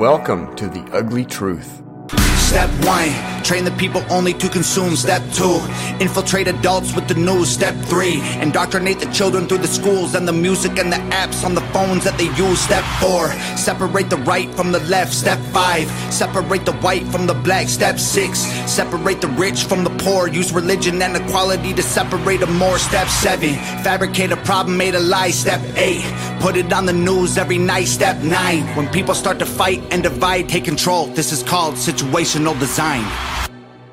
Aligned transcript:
Welcome 0.00 0.56
to 0.56 0.66
the 0.66 0.80
ugly 0.94 1.26
truth. 1.26 1.82
Step 2.38 2.70
one, 2.86 3.10
train 3.44 3.64
the 3.66 3.70
people 3.72 4.02
only 4.10 4.32
to 4.32 4.48
consume. 4.48 4.96
Step 4.96 5.22
two, 5.34 5.60
infiltrate 6.00 6.48
adults 6.48 6.96
with 6.96 7.06
the 7.06 7.14
news. 7.14 7.50
Step 7.50 7.74
three, 7.84 8.22
indoctrinate 8.40 8.98
the 8.98 9.12
children 9.12 9.46
through 9.46 9.58
the 9.58 9.68
schools 9.68 10.14
and 10.14 10.26
the 10.26 10.32
music 10.32 10.78
and 10.78 10.90
the 10.90 10.96
apps 11.12 11.44
on 11.44 11.54
the 11.54 11.60
phones 11.72 12.02
that 12.04 12.16
they 12.16 12.34
use. 12.42 12.58
Step 12.58 12.82
four, 12.98 13.30
separate 13.58 14.08
the 14.08 14.16
right 14.16 14.48
from 14.54 14.72
the 14.72 14.80
left. 14.88 15.12
Step 15.12 15.38
five, 15.52 15.86
separate 16.10 16.64
the 16.64 16.72
white 16.78 17.06
from 17.08 17.26
the 17.26 17.34
black. 17.34 17.68
Step 17.68 17.98
six, 17.98 18.38
separate 18.66 19.20
the 19.20 19.28
rich 19.28 19.64
from 19.64 19.84
the 19.84 19.90
poor. 20.02 20.28
Use 20.28 20.50
religion 20.50 21.02
and 21.02 21.14
equality 21.14 21.74
to 21.74 21.82
separate 21.82 22.40
them 22.40 22.56
more. 22.56 22.78
Step 22.78 23.06
seven, 23.06 23.54
fabricate 23.84 24.32
a 24.32 24.36
problem, 24.38 24.78
made 24.78 24.94
a 24.94 25.00
lie. 25.00 25.30
Step 25.30 25.60
eight, 25.76 26.02
put 26.40 26.56
it 26.56 26.72
on 26.72 26.86
the 26.86 26.92
news 26.92 27.36
every 27.36 27.58
night. 27.58 27.84
Step 27.84 28.16
nine, 28.24 28.64
when 28.74 28.88
people 28.88 29.14
start 29.14 29.38
to 29.38 29.46
fight 29.46 29.80
and 29.92 30.02
divide, 30.02 30.48
take 30.48 30.64
control. 30.64 31.06
This 31.06 31.32
is 31.32 31.42
called 31.42 31.74
situational 31.74 32.58
design. 32.58 33.04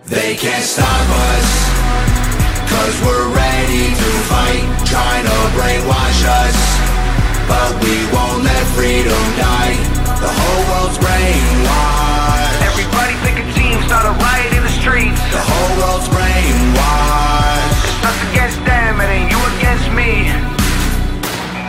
They 0.06 0.36
can't 0.36 0.64
stop 0.64 1.08
us, 1.28 1.48
cause 2.72 2.96
we're 3.04 3.28
ready 3.36 3.92
to 3.92 4.10
fight, 4.32 4.66
trying 4.88 5.26
to 5.28 5.40
brainwash 5.60 6.22
us. 6.24 6.58
But 7.52 7.84
we 7.84 7.96
won't 8.16 8.44
let 8.44 8.64
freedom 8.80 9.24
die. 9.36 9.76
The 10.24 10.32
whole 10.32 10.64
world's 10.72 10.98
brainwashed. 11.04 12.64
Everybody 12.64 13.14
pick 13.28 13.38
a 13.44 13.48
team, 13.60 13.76
start 13.84 14.08
a 14.08 14.16
riot 14.24 14.54
in 14.56 14.64
the 14.64 14.76
streets. 14.80 15.20
The 15.36 15.44
whole 15.44 15.74
world's 15.84 16.08
brainwashed. 16.08 17.76
It's 17.92 18.08
us 18.08 18.20
against 18.32 18.60
them, 18.64 19.02
it 19.04 19.10
ain't 19.12 19.32
you 19.32 19.40
against 19.60 19.92
me. 19.92 20.37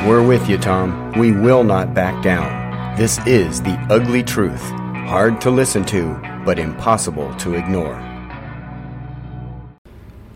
We're 0.08 0.26
with 0.26 0.48
you, 0.48 0.56
Tom. 0.56 1.12
We 1.18 1.32
will 1.32 1.62
not 1.62 1.92
back 1.92 2.22
down. 2.22 2.96
This 2.96 3.18
is 3.26 3.60
the 3.60 3.78
ugly 3.90 4.22
truth. 4.22 4.62
Hard 4.62 5.38
to 5.42 5.50
listen 5.50 5.84
to, 5.84 6.14
but 6.46 6.58
impossible 6.58 7.34
to 7.34 7.52
ignore. 7.52 7.94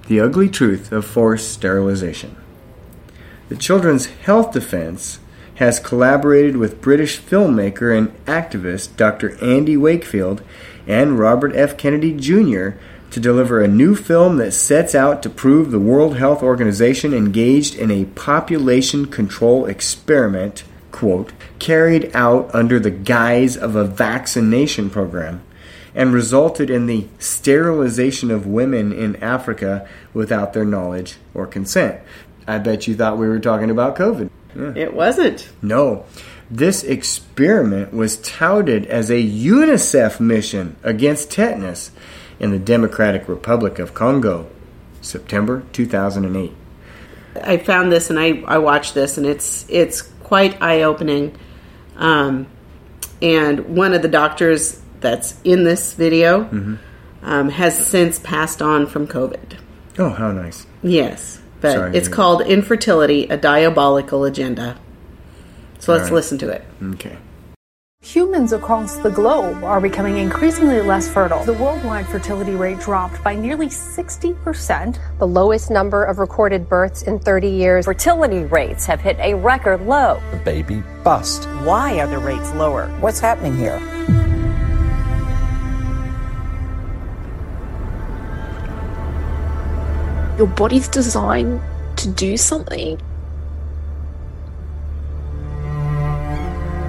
The 0.09 0.21
ugly 0.21 0.51
truth 0.51 0.93
of 0.93 1.07
forced 1.07 1.51
sterilization. 1.51 2.37
The 3.49 3.57
Children's 3.57 4.09
Health 4.09 4.53
Defense 4.53 5.21
has 5.55 5.81
collaborated 5.81 6.59
with 6.59 6.83
British 6.83 7.19
filmmaker 7.19 7.97
and 7.97 8.15
activist 8.27 8.99
Dr. 8.99 9.43
Andy 9.43 9.79
Wakefield 9.79 10.43
and 10.87 11.19
Robert 11.19 11.57
F. 11.57 11.79
Kennedy 11.79 12.13
Jr. 12.13 12.73
to 13.13 13.21
deliver 13.21 13.61
a 13.61 13.69
new 13.69 13.95
film 13.95 14.39
that 14.39 14.53
sets 14.53 14.95
out 14.95 15.23
to 15.23 15.29
prove 15.29 15.71
the 15.71 15.79
World 15.79 16.17
Health 16.17 16.43
Organization 16.43 17.13
engaged 17.13 17.75
in 17.75 17.91
a 17.91 18.07
population 18.07 19.07
control 19.07 19.67
experiment, 19.67 20.65
quote, 20.91 21.33
carried 21.59 22.11
out 22.15 22.53
under 22.55 22.81
the 22.81 22.91
guise 22.91 23.55
of 23.55 23.77
a 23.77 23.85
vaccination 23.85 24.89
program 24.89 25.43
and 25.95 26.15
resulted 26.15 26.71
in 26.71 26.87
the 26.87 27.07
sterilization 27.19 28.31
of 28.31 28.47
women 28.47 28.95
in 28.95 29.17
Africa 29.17 29.87
without 30.15 30.55
their 30.55 30.65
knowledge 30.65 31.17
or 31.35 31.47
consent. 31.47 32.01
I 32.49 32.59
bet 32.59 32.87
you 32.87 32.95
thought 32.95 33.19
we 33.19 33.29
were 33.29 33.39
talking 33.39 33.71
about 33.71 33.95
COVID. 33.95 34.31
Yeah. 34.57 34.73
It 34.75 34.95
wasn't. 34.95 35.51
No. 35.61 36.07
This 36.51 36.83
experiment 36.83 37.93
was 37.93 38.17
touted 38.17 38.87
as 38.87 39.11
a 39.11 39.23
UNICEF 39.23 40.19
mission 40.19 40.77
against 40.83 41.31
tetanus 41.31 41.91
in 42.43 42.51
the 42.51 42.59
Democratic 42.59 43.29
Republic 43.29 43.79
of 43.79 43.95
Congo, 43.95 44.51
September 45.01 45.63
2008. 45.73 46.53
I 47.43 47.57
found 47.57 47.91
this 47.91 48.11
and 48.11 48.19
I, 48.19 48.43
I 48.47 48.59
watched 48.59 48.93
this 48.95 49.17
and 49.17 49.27
it's 49.27 49.65
it's 49.71 50.03
quite 50.03 50.61
eye 50.61 50.83
opening. 50.83 51.39
Um, 51.97 52.49
and 53.23 53.77
one 53.77 53.95
of 53.95 54.03
the 54.03 54.09
doctors 54.09 54.81
that's 55.01 55.41
in 55.45 55.65
this 55.65 55.95
video 55.95 56.45
Mm-hmm. 56.45 56.75
um, 57.23 57.49
has 57.49 57.87
since 57.87 58.19
passed 58.19 58.61
on 58.61 58.87
from 58.87 59.07
COVID. 59.07 59.59
Oh, 59.99 60.11
how 60.11 60.33
nice. 60.33 60.67
Yes, 60.83 61.41
but 61.61 61.75
Sorry 61.75 61.97
it's 61.97 62.09
called 62.09 62.43
Infertility: 62.43 63.25
A 63.29 63.37
Diabolical 63.37 64.25
Agenda. 64.25 64.79
So 65.79 65.93
let's 65.93 66.05
right. 66.05 66.13
listen 66.15 66.39
to 66.39 66.49
it. 66.51 66.65
Okay. 66.83 67.17
Humans 68.05 68.53
across 68.53 68.97
the 68.97 69.11
globe 69.11 69.63
are 69.63 69.81
becoming 69.81 70.17
increasingly 70.17 70.83
less 70.83 71.09
fertile. 71.09 71.45
The 71.45 71.53
worldwide 71.53 72.05
fertility 72.09 72.51
rate 72.51 72.81
dropped 72.81 73.23
by 73.23 73.37
nearly 73.37 73.69
60%. 73.69 74.99
the 75.21 75.27
lowest 75.27 75.71
number 75.71 76.03
of 76.03 76.19
recorded 76.19 76.69
births 76.69 77.03
in 77.03 77.21
30 77.21 77.49
years. 77.49 77.85
Fertility 77.85 78.43
rates 78.43 78.87
have 78.87 79.01
hit 79.01 79.17
a 79.21 79.35
record 79.35 79.83
low. 79.83 80.21
the 80.33 80.39
baby 80.39 80.83
bust. 81.05 81.45
Why 81.63 82.01
are 82.01 82.09
the 82.09 82.19
rates 82.19 82.53
lower? 82.55 82.89
What's 82.99 83.21
happening 83.21 83.57
here? 83.57 83.79
your 90.39 90.49
body's 90.49 90.89
designed 90.89 91.61
to 91.97 92.09
do 92.09 92.37
something. 92.37 93.01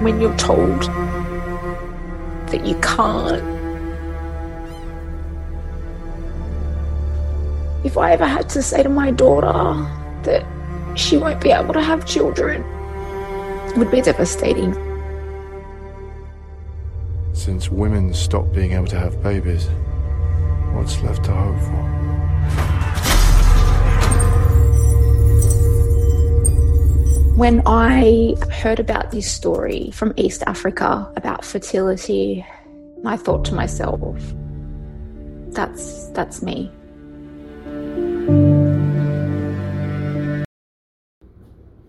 When 0.00 0.20
you're 0.20 0.36
told 0.36 0.82
that 2.48 2.66
you 2.66 2.74
can't. 2.80 3.42
If 7.84 7.98
I 7.98 8.12
ever 8.12 8.26
had 8.26 8.48
to 8.50 8.62
say 8.62 8.82
to 8.82 8.88
my 8.88 9.10
daughter 9.10 9.48
that 10.22 10.44
she 10.98 11.16
won't 11.16 11.40
be 11.40 11.50
able 11.50 11.74
to 11.74 11.82
have 11.82 12.06
children, 12.06 12.62
it 13.70 13.76
would 13.76 13.90
be 13.90 14.00
devastating. 14.00 14.74
Since 17.32 17.70
women 17.70 18.14
stop 18.14 18.52
being 18.52 18.72
able 18.72 18.86
to 18.86 18.98
have 18.98 19.22
babies, 19.22 19.66
what's 20.72 21.02
left 21.02 21.24
to 21.24 21.32
hope 21.32 21.60
for? 21.60 21.93
When 27.36 27.62
I 27.66 28.36
heard 28.62 28.78
about 28.78 29.10
this 29.10 29.28
story 29.28 29.90
from 29.90 30.12
East 30.16 30.44
Africa 30.46 31.12
about 31.16 31.44
fertility, 31.44 32.46
I 33.04 33.16
thought 33.16 33.44
to 33.46 33.54
myself, 33.54 34.00
that's 35.48 36.10
that's 36.10 36.42
me. 36.42 36.70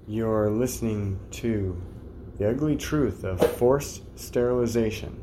You're 0.08 0.50
listening 0.50 1.20
to 1.34 1.80
The 2.40 2.50
Ugly 2.50 2.78
Truth 2.78 3.24
of 3.24 3.40
Forced 3.58 4.02
Sterilization. 4.18 5.22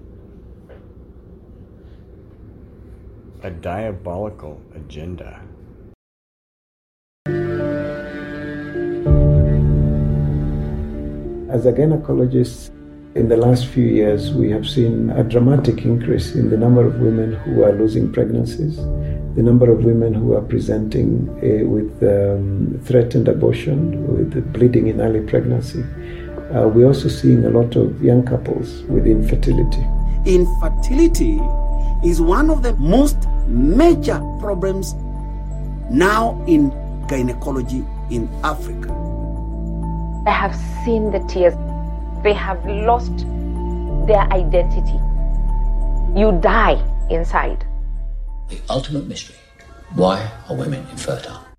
A 3.42 3.50
diabolical 3.50 4.60
agenda. 4.76 5.40
As 11.52 11.66
a 11.66 11.72
gynecologist, 11.72 12.70
in 13.14 13.28
the 13.28 13.36
last 13.36 13.66
few 13.66 13.84
years, 13.84 14.32
we 14.32 14.48
have 14.52 14.66
seen 14.66 15.10
a 15.10 15.22
dramatic 15.22 15.84
increase 15.84 16.34
in 16.34 16.48
the 16.48 16.56
number 16.56 16.86
of 16.86 16.98
women 16.98 17.34
who 17.34 17.62
are 17.62 17.72
losing 17.72 18.10
pregnancies, 18.10 18.78
the 18.78 19.42
number 19.42 19.70
of 19.70 19.84
women 19.84 20.14
who 20.14 20.32
are 20.32 20.40
presenting 20.40 21.28
uh, 21.28 21.68
with 21.68 21.92
um, 22.02 22.80
threatened 22.84 23.28
abortion, 23.28 23.76
with 24.16 24.50
bleeding 24.54 24.86
in 24.86 25.02
early 25.02 25.20
pregnancy. 25.20 25.82
Uh, 26.56 26.68
we're 26.68 26.86
also 26.86 27.08
seeing 27.08 27.44
a 27.44 27.50
lot 27.50 27.76
of 27.76 28.02
young 28.02 28.24
couples 28.24 28.84
with 28.84 29.06
infertility. 29.06 29.86
Infertility 30.24 31.38
is 32.02 32.22
one 32.22 32.48
of 32.48 32.62
the 32.62 32.72
most 32.76 33.28
major 33.46 34.20
problems 34.40 34.94
now 35.90 36.42
in 36.48 36.70
gynecology 37.08 37.84
in 38.08 38.26
Africa. 38.42 39.11
They 40.24 40.30
have 40.30 40.54
seen 40.84 41.10
the 41.10 41.18
tears. 41.28 41.54
They 42.22 42.32
have 42.32 42.64
lost 42.64 43.26
their 44.06 44.22
identity. 44.30 45.00
You 46.18 46.38
die 46.40 46.80
inside. 47.10 47.66
The 48.48 48.60
ultimate 48.70 49.06
mystery. 49.08 49.36
Why 49.94 50.30
are 50.48 50.56
women 50.56 50.86
infertile? 50.90 51.51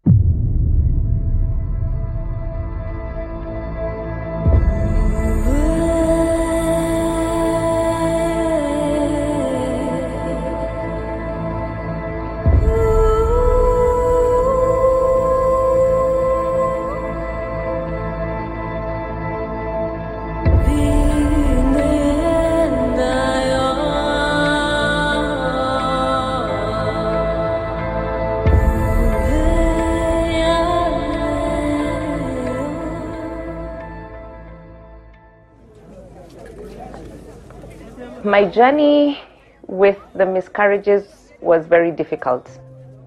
My 38.34 38.46
journey 38.46 39.20
with 39.68 40.00
the 40.16 40.26
miscarriages 40.26 41.34
was 41.40 41.68
very 41.68 41.92
difficult. 41.92 42.50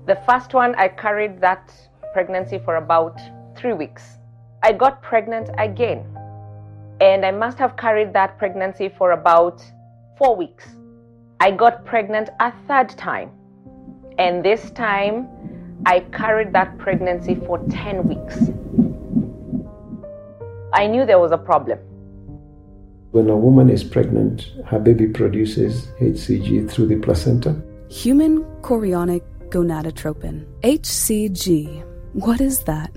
The 0.06 0.14
first 0.24 0.54
one, 0.54 0.76
I 0.76 0.86
carried 0.86 1.40
that 1.40 1.72
pregnancy 2.12 2.60
for 2.64 2.76
about 2.76 3.18
three 3.56 3.72
weeks. 3.72 4.18
I 4.62 4.70
got 4.70 5.02
pregnant 5.02 5.50
again, 5.58 6.06
and 7.00 7.26
I 7.26 7.32
must 7.32 7.58
have 7.58 7.76
carried 7.76 8.12
that 8.12 8.38
pregnancy 8.38 8.88
for 8.88 9.10
about 9.18 9.64
four 10.16 10.36
weeks. 10.36 10.64
I 11.40 11.50
got 11.50 11.84
pregnant 11.84 12.30
a 12.38 12.52
third 12.68 12.90
time, 12.90 13.32
and 14.18 14.44
this 14.44 14.70
time 14.70 15.26
I 15.86 16.04
carried 16.12 16.52
that 16.52 16.78
pregnancy 16.78 17.34
for 17.34 17.58
10 17.68 18.06
weeks. 18.06 18.36
I 20.72 20.86
knew 20.86 21.04
there 21.04 21.18
was 21.18 21.32
a 21.32 21.38
problem. 21.50 21.80
When 23.12 23.30
a 23.30 23.36
woman 23.36 23.70
is 23.70 23.84
pregnant, 23.84 24.52
her 24.66 24.78
baby 24.78 25.06
produces 25.06 25.86
HCG 26.00 26.70
through 26.70 26.86
the 26.86 26.96
placenta. 26.96 27.56
Human 27.88 28.42
chorionic 28.62 29.22
gonadotropin, 29.48 30.44
HCG. 30.62 31.84
What 32.12 32.40
is 32.40 32.60
that? 32.64 32.90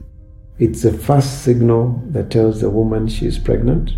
It's 0.57 0.81
the 0.81 0.91
first 0.91 1.43
signal 1.43 2.01
that 2.07 2.31
tells 2.31 2.59
the 2.59 2.69
woman 2.69 3.07
she 3.07 3.25
is 3.25 3.37
pregnant. 3.37 3.91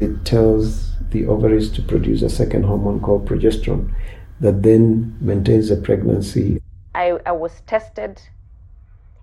It 0.00 0.24
tells 0.24 0.90
the 1.10 1.26
ovaries 1.26 1.70
to 1.72 1.82
produce 1.82 2.22
a 2.22 2.28
second 2.28 2.64
hormone 2.64 3.00
called 3.00 3.26
progesterone 3.26 3.94
that 4.40 4.62
then 4.62 5.16
maintains 5.20 5.68
the 5.68 5.76
pregnancy. 5.76 6.60
I, 6.94 7.18
I 7.24 7.32
was 7.32 7.62
tested, 7.66 8.20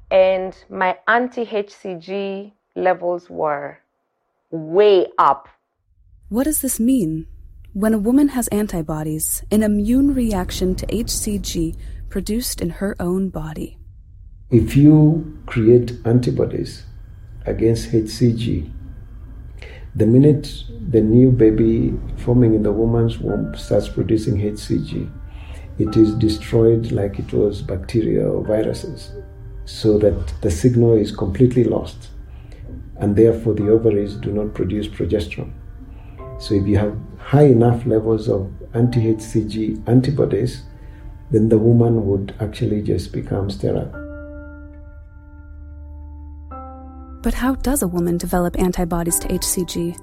and 0.09 0.56
my 0.69 0.97
anti 1.07 1.45
HCG 1.45 2.53
levels 2.75 3.30
were 3.30 3.77
way 4.50 5.07
up. 5.18 5.47
What 6.29 6.43
does 6.43 6.61
this 6.61 6.79
mean? 6.79 7.25
When 7.73 7.95
a 7.95 7.97
woman 7.97 8.27
has 8.29 8.47
antibodies, 8.49 9.43
an 9.49 9.63
immune 9.63 10.13
reaction 10.13 10.75
to 10.75 10.85
HCG 10.85 11.75
produced 12.09 12.61
in 12.61 12.69
her 12.69 12.95
own 12.99 13.29
body. 13.29 13.79
If 14.51 14.75
you 14.75 15.39
create 15.47 15.93
antibodies 16.05 16.83
against 17.47 17.89
HCG, 17.89 18.71
the 19.95 20.05
minute 20.05 20.65
the 20.91 21.01
new 21.01 21.31
baby 21.31 21.97
forming 22.17 22.53
in 22.53 22.61
the 22.61 22.73
woman's 22.73 23.17
womb 23.17 23.55
starts 23.55 23.89
producing 23.89 24.37
HCG, 24.37 25.09
it 25.79 25.97
is 25.97 26.13
destroyed 26.13 26.91
like 26.91 27.17
it 27.17 27.33
was 27.33 27.63
bacteria 27.63 28.29
or 28.29 28.45
viruses, 28.45 29.13
so 29.65 29.97
that 29.97 30.31
the 30.43 30.51
signal 30.51 30.93
is 30.93 31.11
completely 31.11 31.63
lost, 31.63 32.09
and 32.97 33.15
therefore 33.15 33.55
the 33.55 33.67
ovaries 33.67 34.13
do 34.13 34.31
not 34.31 34.53
produce 34.53 34.87
progesterone. 34.87 35.53
So 36.39 36.56
if 36.56 36.65
you 36.68 36.77
have 36.77 36.97
high 37.18 37.47
enough 37.47 37.86
levels 37.86 38.30
of 38.30 38.51
anti 38.74 39.13
HCG 39.13 39.88
antibodies, 39.88 40.63
then 41.31 41.50
the 41.50 41.57
woman 41.57 42.07
would 42.07 42.33
actually 42.39 42.81
just 42.81 43.12
become 43.12 43.50
sterile. 43.50 43.91
But 47.21 47.33
how 47.33 47.56
does 47.56 47.81
a 47.81 47.88
woman 47.88 48.18
develop 48.18 48.57
antibodies 48.57 49.19
to 49.19 49.27
HCG? 49.27 49.97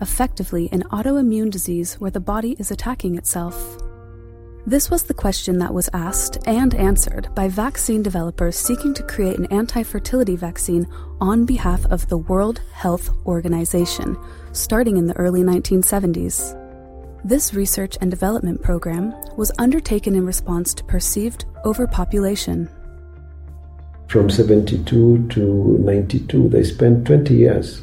Effectively, 0.00 0.68
an 0.72 0.82
autoimmune 0.90 1.50
disease 1.50 1.94
where 1.94 2.10
the 2.10 2.18
body 2.18 2.56
is 2.58 2.72
attacking 2.72 3.16
itself. 3.16 3.78
This 4.66 4.90
was 4.90 5.04
the 5.04 5.14
question 5.14 5.58
that 5.58 5.72
was 5.72 5.88
asked 5.92 6.38
and 6.46 6.74
answered 6.74 7.28
by 7.34 7.48
vaccine 7.48 8.02
developers 8.02 8.56
seeking 8.56 8.94
to 8.94 9.02
create 9.04 9.38
an 9.38 9.46
anti 9.46 9.84
fertility 9.84 10.34
vaccine 10.34 10.86
on 11.20 11.44
behalf 11.44 11.86
of 11.86 12.08
the 12.08 12.18
World 12.18 12.60
Health 12.72 13.10
Organization, 13.26 14.16
starting 14.52 14.96
in 14.96 15.06
the 15.06 15.16
early 15.16 15.42
1970s. 15.42 16.58
This 17.24 17.54
research 17.54 17.96
and 18.00 18.10
development 18.10 18.62
program 18.62 19.14
was 19.36 19.52
undertaken 19.58 20.14
in 20.14 20.26
response 20.26 20.74
to 20.74 20.84
perceived 20.84 21.44
overpopulation. 21.64 22.68
From 24.08 24.28
72 24.28 25.28
to 25.28 25.78
92, 25.80 26.48
they 26.48 26.64
spent 26.64 27.06
20 27.06 27.34
years 27.34 27.82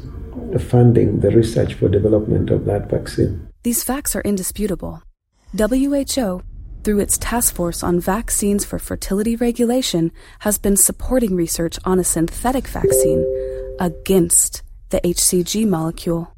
funding 0.58 1.20
the 1.20 1.30
research 1.30 1.74
for 1.74 1.88
development 1.88 2.50
of 2.50 2.64
that 2.66 2.90
vaccine. 2.90 3.48
These 3.62 3.84
facts 3.84 4.14
are 4.14 4.22
indisputable. 4.22 5.02
WHO, 5.56 6.42
through 6.84 7.00
its 7.00 7.18
task 7.18 7.54
force 7.54 7.82
on 7.82 8.00
vaccines 8.00 8.64
for 8.64 8.78
fertility 8.78 9.36
regulation, 9.36 10.12
has 10.40 10.58
been 10.58 10.76
supporting 10.76 11.34
research 11.34 11.78
on 11.84 11.98
a 11.98 12.04
synthetic 12.04 12.68
vaccine 12.68 13.26
against 13.80 14.62
the 14.90 15.00
HCG 15.00 15.66
molecule. 15.68 16.32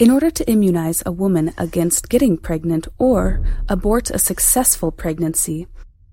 In 0.00 0.10
order 0.10 0.30
to 0.30 0.50
immunize 0.50 1.02
a 1.04 1.12
woman 1.12 1.52
against 1.58 2.08
getting 2.08 2.38
pregnant 2.38 2.88
or 2.96 3.44
abort 3.68 4.08
a 4.08 4.18
successful 4.18 4.90
pregnancy, 4.90 5.66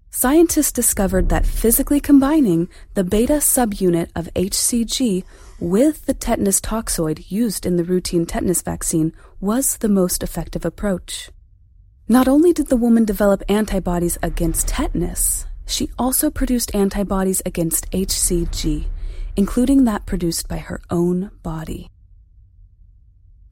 scientists 0.09 0.73
discovered 0.73 1.29
that 1.29 1.45
physically 1.45 2.01
combining 2.01 2.67
the 2.95 3.05
beta 3.05 3.39
subunit 3.39 4.09
of 4.13 4.27
HCG 4.33 5.23
with 5.61 6.05
the 6.05 6.13
tetanus 6.13 6.59
toxoid 6.59 7.31
used 7.31 7.65
in 7.65 7.77
the 7.77 7.85
routine 7.85 8.25
tetanus 8.25 8.61
vaccine 8.61 9.13
was 9.39 9.77
the 9.77 9.87
most 9.87 10.21
effective 10.21 10.65
approach. 10.65 11.29
Not 12.09 12.27
only 12.27 12.51
did 12.51 12.67
the 12.67 12.75
woman 12.75 13.05
develop 13.05 13.41
antibodies 13.47 14.17
against 14.21 14.67
tetanus, 14.67 15.45
she 15.65 15.89
also 15.97 16.29
produced 16.29 16.75
antibodies 16.75 17.41
against 17.45 17.89
HCG, 17.91 18.87
including 19.37 19.85
that 19.85 20.05
produced 20.05 20.49
by 20.49 20.57
her 20.57 20.81
own 20.89 21.31
body. 21.41 21.89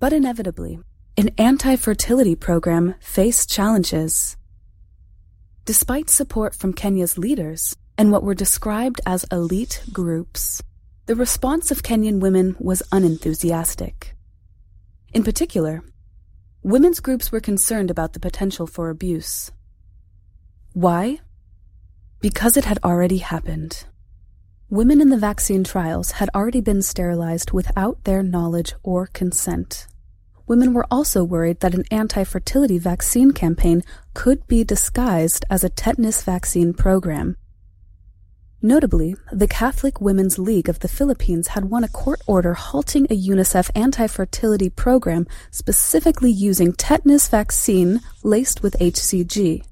But 0.05 0.13
inevitably, 0.13 0.77
an 1.17 1.31
anti 1.39 1.75
fertility 1.77 2.35
program 2.35 2.93
faced 2.99 3.49
challenges. 3.49 4.37
Despite 5.65 6.11
support 6.11 6.53
from 6.53 6.73
Kenya's 6.73 7.17
leaders 7.17 7.75
and 7.97 8.11
what 8.11 8.21
were 8.21 8.35
described 8.35 9.01
as 9.07 9.25
elite 9.31 9.81
groups, 9.91 10.61
the 11.07 11.15
response 11.15 11.71
of 11.71 11.81
Kenyan 11.81 12.19
women 12.19 12.55
was 12.59 12.83
unenthusiastic. 12.91 14.15
In 15.11 15.23
particular, 15.23 15.81
women's 16.61 16.99
groups 16.99 17.31
were 17.31 17.39
concerned 17.39 17.89
about 17.89 18.13
the 18.13 18.19
potential 18.19 18.67
for 18.67 18.91
abuse. 18.91 19.51
Why? 20.73 21.17
Because 22.21 22.57
it 22.57 22.65
had 22.65 22.77
already 22.83 23.17
happened. 23.17 23.85
Women 24.69 25.01
in 25.01 25.09
the 25.09 25.17
vaccine 25.17 25.63
trials 25.63 26.11
had 26.21 26.29
already 26.35 26.61
been 26.61 26.83
sterilized 26.83 27.53
without 27.53 28.03
their 28.03 28.21
knowledge 28.21 28.75
or 28.83 29.07
consent. 29.07 29.87
Women 30.47 30.73
were 30.73 30.85
also 30.91 31.23
worried 31.23 31.59
that 31.61 31.73
an 31.73 31.85
anti 31.89 32.23
fertility 32.23 32.77
vaccine 32.77 33.31
campaign 33.31 33.81
could 34.13 34.45
be 34.47 34.63
disguised 34.63 35.45
as 35.49 35.63
a 35.63 35.69
tetanus 35.69 36.23
vaccine 36.23 36.73
program. 36.73 37.35
Notably, 38.61 39.15
the 39.31 39.47
Catholic 39.47 40.01
Women's 40.01 40.39
League 40.39 40.69
of 40.69 40.79
the 40.79 40.87
Philippines 40.87 41.49
had 41.49 41.65
won 41.65 41.83
a 41.83 41.87
court 41.87 42.21
order 42.25 42.53
halting 42.53 43.05
a 43.05 43.15
UNICEF 43.15 43.69
anti 43.75 44.07
fertility 44.07 44.69
program 44.69 45.27
specifically 45.51 46.31
using 46.31 46.73
tetanus 46.73 47.27
vaccine 47.27 48.01
laced 48.23 48.63
with 48.63 48.75
HCG. 48.79 49.63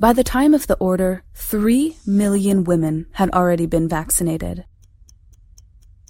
By 0.00 0.12
the 0.12 0.24
time 0.24 0.54
of 0.54 0.68
the 0.68 0.76
order, 0.76 1.24
3 1.34 1.96
million 2.06 2.64
women 2.64 3.06
had 3.12 3.30
already 3.30 3.66
been 3.66 3.88
vaccinated. 3.88 4.64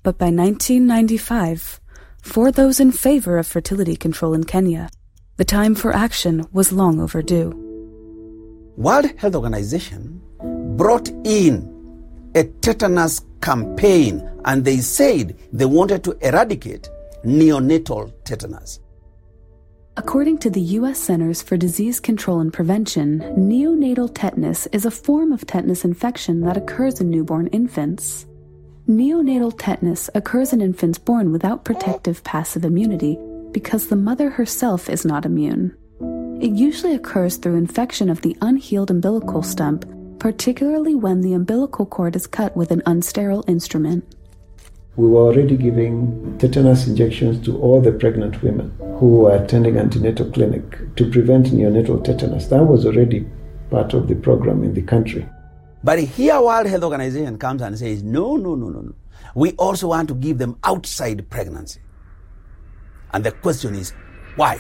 But 0.02 0.18
by 0.18 0.26
1995, 0.26 1.80
for 2.28 2.52
those 2.52 2.78
in 2.78 2.92
favor 2.92 3.38
of 3.38 3.46
fertility 3.46 3.96
control 3.96 4.34
in 4.34 4.44
Kenya, 4.44 4.90
the 5.36 5.44
time 5.44 5.74
for 5.74 5.94
action 5.94 6.46
was 6.52 6.72
long 6.72 7.00
overdue. 7.00 7.50
World 8.76 9.06
Health 9.16 9.34
Organization 9.34 10.20
brought 10.76 11.08
in 11.24 11.74
a 12.34 12.44
tetanus 12.60 13.22
campaign 13.40 14.28
and 14.44 14.64
they 14.64 14.78
said 14.78 15.36
they 15.52 15.64
wanted 15.64 16.04
to 16.04 16.12
eradicate 16.20 16.88
neonatal 17.24 18.12
tetanus. 18.24 18.78
According 19.96 20.38
to 20.38 20.50
the 20.50 20.60
U.S. 20.78 21.00
Centers 21.00 21.42
for 21.42 21.56
Disease 21.56 21.98
Control 21.98 22.38
and 22.38 22.52
Prevention, 22.52 23.18
neonatal 23.36 24.14
tetanus 24.14 24.68
is 24.68 24.86
a 24.86 24.92
form 24.92 25.32
of 25.32 25.44
tetanus 25.44 25.84
infection 25.84 26.42
that 26.42 26.56
occurs 26.56 27.00
in 27.00 27.10
newborn 27.10 27.48
infants. 27.48 28.27
Neonatal 28.88 29.52
tetanus 29.58 30.08
occurs 30.14 30.54
in 30.54 30.62
infants 30.62 30.96
born 30.96 31.30
without 31.30 31.62
protective 31.62 32.24
passive 32.24 32.64
immunity 32.64 33.18
because 33.52 33.88
the 33.88 33.96
mother 33.96 34.30
herself 34.30 34.88
is 34.88 35.04
not 35.04 35.26
immune. 35.26 35.76
It 36.40 36.52
usually 36.52 36.94
occurs 36.94 37.36
through 37.36 37.56
infection 37.56 38.08
of 38.08 38.22
the 38.22 38.34
unhealed 38.40 38.90
umbilical 38.90 39.42
stump, 39.42 39.84
particularly 40.18 40.94
when 40.94 41.20
the 41.20 41.34
umbilical 41.34 41.84
cord 41.84 42.16
is 42.16 42.26
cut 42.26 42.56
with 42.56 42.70
an 42.70 42.80
unsterile 42.86 43.46
instrument. 43.46 44.16
We 44.96 45.06
were 45.06 45.20
already 45.20 45.58
giving 45.58 46.38
tetanus 46.38 46.86
injections 46.86 47.44
to 47.44 47.58
all 47.58 47.82
the 47.82 47.92
pregnant 47.92 48.42
women 48.42 48.74
who 48.98 49.18
were 49.18 49.36
attending 49.36 49.76
antenatal 49.76 50.30
clinic 50.32 50.96
to 50.96 51.10
prevent 51.10 51.48
neonatal 51.48 52.04
tetanus. 52.04 52.46
That 52.46 52.64
was 52.64 52.86
already 52.86 53.26
part 53.68 53.92
of 53.92 54.08
the 54.08 54.14
program 54.14 54.64
in 54.64 54.72
the 54.72 54.80
country. 54.80 55.28
But 55.82 56.00
here 56.00 56.40
World 56.40 56.66
Health 56.66 56.82
Organization 56.84 57.38
comes 57.38 57.62
and 57.62 57.78
says, 57.78 58.02
no, 58.02 58.36
no, 58.36 58.54
no, 58.54 58.68
no, 58.68 58.80
no. 58.80 58.94
We 59.34 59.52
also 59.52 59.88
want 59.88 60.08
to 60.08 60.14
give 60.14 60.38
them 60.38 60.58
outside 60.64 61.28
pregnancy. 61.30 61.80
And 63.12 63.24
the 63.24 63.32
question 63.32 63.74
is, 63.74 63.92
why? 64.36 64.58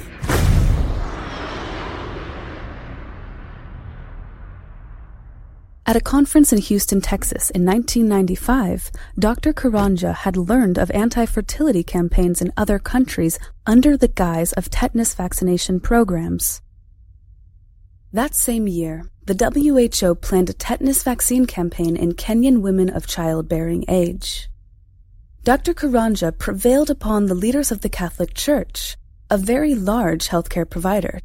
At 5.88 5.96
a 5.96 6.00
conference 6.02 6.52
in 6.52 6.58
Houston, 6.58 7.00
Texas 7.00 7.48
in 7.48 7.64
1995, 7.64 8.90
Dr. 9.18 9.54
Karanja 9.54 10.14
had 10.14 10.36
learned 10.36 10.76
of 10.76 10.90
anti 10.90 11.24
fertility 11.24 11.82
campaigns 11.82 12.42
in 12.42 12.52
other 12.58 12.78
countries 12.78 13.38
under 13.66 13.96
the 13.96 14.08
guise 14.08 14.52
of 14.52 14.68
tetanus 14.68 15.14
vaccination 15.14 15.80
programs. 15.80 16.60
That 18.12 18.34
same 18.34 18.66
year, 18.66 19.10
the 19.26 19.34
WHO 19.34 20.14
planned 20.14 20.48
a 20.48 20.54
tetanus 20.54 21.02
vaccine 21.02 21.44
campaign 21.44 21.94
in 21.94 22.12
Kenyan 22.12 22.62
women 22.62 22.88
of 22.88 23.06
childbearing 23.06 23.84
age. 23.86 24.48
Dr. 25.44 25.74
Karanja 25.74 26.36
prevailed 26.36 26.88
upon 26.88 27.26
the 27.26 27.34
leaders 27.34 27.70
of 27.70 27.82
the 27.82 27.90
Catholic 27.90 28.32
Church, 28.32 28.96
a 29.28 29.36
very 29.36 29.74
large 29.74 30.28
healthcare 30.28 30.68
provider, 30.68 31.20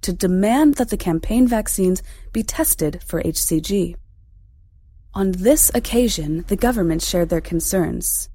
to 0.00 0.12
demand 0.12 0.76
that 0.76 0.88
the 0.88 0.96
campaign 0.96 1.46
vaccines 1.46 2.02
be 2.32 2.42
tested 2.42 3.02
for 3.04 3.22
HCG. 3.22 3.96
On 5.12 5.32
this 5.32 5.70
occasion, 5.74 6.46
the 6.48 6.56
government 6.56 7.02
shared 7.02 7.28
their 7.28 7.42
concerns. 7.42 8.30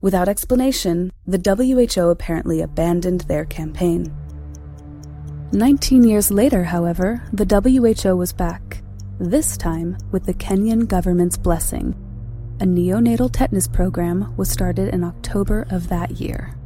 Without 0.00 0.28
explanation, 0.28 1.12
the 1.24 1.38
WHO 1.38 2.08
apparently 2.08 2.60
abandoned 2.60 3.22
their 3.22 3.44
campaign. 3.44 4.12
Nineteen 5.54 6.02
years 6.02 6.32
later, 6.32 6.64
however, 6.64 7.22
the 7.32 7.46
WHO 7.46 8.16
was 8.16 8.32
back, 8.32 8.82
this 9.20 9.56
time 9.56 9.96
with 10.10 10.24
the 10.24 10.34
Kenyan 10.34 10.88
government's 10.88 11.36
blessing. 11.36 11.94
A 12.58 12.64
neonatal 12.64 13.30
tetanus 13.30 13.68
program 13.68 14.36
was 14.36 14.50
started 14.50 14.92
in 14.92 15.04
October 15.04 15.64
of 15.70 15.86
that 15.90 16.10
year. 16.18 16.56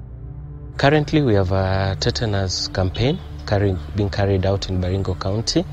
Currently, 0.78 1.20
we 1.20 1.34
have 1.34 1.52
a 1.52 1.98
tetanus 2.00 2.68
campaign 2.68 3.18
carrying, 3.46 3.78
being 3.94 4.08
carried 4.08 4.46
out 4.46 4.70
in 4.70 4.80
Baringo 4.80 5.20
County. 5.20 5.66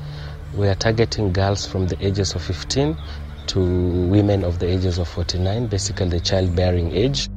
We 0.54 0.68
are 0.68 0.74
targeting 0.74 1.32
girls 1.32 1.66
from 1.66 1.86
the 1.86 1.96
ages 2.06 2.34
of 2.34 2.42
15 2.42 2.98
to 3.46 3.60
women 4.10 4.44
of 4.44 4.58
the 4.58 4.68
ages 4.68 4.98
of 4.98 5.08
49, 5.08 5.68
basically 5.68 6.10
the 6.10 6.20
childbearing 6.20 6.92
age. 6.92 7.30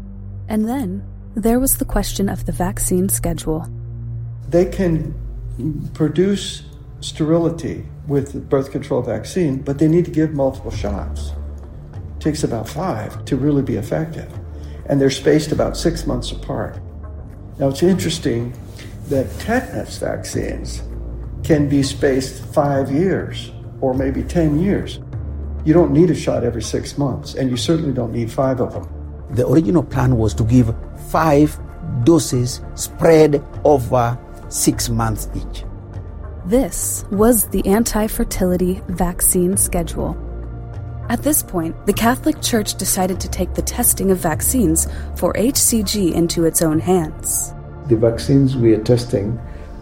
And 0.50 0.67
then 0.67 1.07
there 1.36 1.62
was 1.62 1.77
the 1.77 1.86
question 1.86 2.27
of 2.27 2.45
the 2.45 2.51
vaccine 2.51 3.07
schedule. 3.07 3.65
They 4.50 4.65
can 4.65 5.15
produce 5.94 6.63
sterility 7.01 7.86
with 8.08 8.34
the 8.34 8.39
birth 8.39 8.72
control 8.72 9.01
vaccine, 9.01 9.62
but 9.62 9.80
they 9.80 9.88
need 9.88 10.06
to 10.06 10.12
give 10.12 10.34
multiple 10.34 10.72
shots. 10.72 11.32
It 11.94 12.22
takes 12.22 12.44
about 12.44 12.68
five 12.68 13.24
to 13.25 13.38
really 13.38 13.62
be 13.62 13.75
effective. 13.75 14.32
And 14.88 15.00
they're 15.00 15.10
spaced 15.12 15.51
about 15.51 15.78
six 15.78 16.08
months 16.08 16.32
apart. 16.32 16.80
Now, 17.60 17.68
it's 17.70 17.84
interesting 17.84 18.54
that 19.08 19.30
tetanus 19.39 19.98
vaccines 19.98 20.82
can 21.44 21.70
be 21.70 21.84
spaced 21.84 22.44
five 22.54 22.92
years 22.92 23.51
or 23.82 23.94
maybe 23.94 24.24
10 24.24 24.60
years. 24.60 25.00
You 25.66 25.74
don't 25.74 25.92
need 25.92 26.10
a 26.10 26.16
shot 26.16 26.44
every 26.44 26.62
six 26.62 26.98
months, 26.98 27.36
and 27.36 27.50
you 27.50 27.58
certainly 27.58 27.94
don't 27.94 28.12
need 28.12 28.32
five 28.32 28.60
of 28.62 28.74
them. 28.74 28.88
The 29.32 29.48
original 29.48 29.84
plan 29.84 30.18
was 30.18 30.34
to 30.36 30.44
give 30.44 30.74
five 31.10 31.60
doses 32.04 32.62
spread 32.75 33.44
over 33.63 34.18
six 34.50 34.89
months 34.89 35.29
each. 35.36 35.63
This 36.46 37.06
was 37.12 37.48
the 37.48 37.65
anti 37.68 38.08
fertility 38.08 38.82
vaccine 38.88 39.56
schedule. 39.56 40.18
At 41.10 41.24
this 41.24 41.41
point, 41.41 41.75
the 41.86 41.94
Catholic 41.94 42.41
Church 42.41 42.75
decided 42.75 43.20
to 43.20 43.29
take 43.29 43.53
the 43.53 43.63
testing 43.63 44.12
of 44.12 44.20
vaccines 44.20 44.88
for 45.15 45.34
HCG 45.34 46.13
into 46.13 46.46
its 46.46 46.62
own 46.62 46.79
hands. 46.79 47.53
The 47.88 47.96
vaccines 47.96 48.56
we 48.56 48.74
are 48.74 48.84
testing 48.84 49.39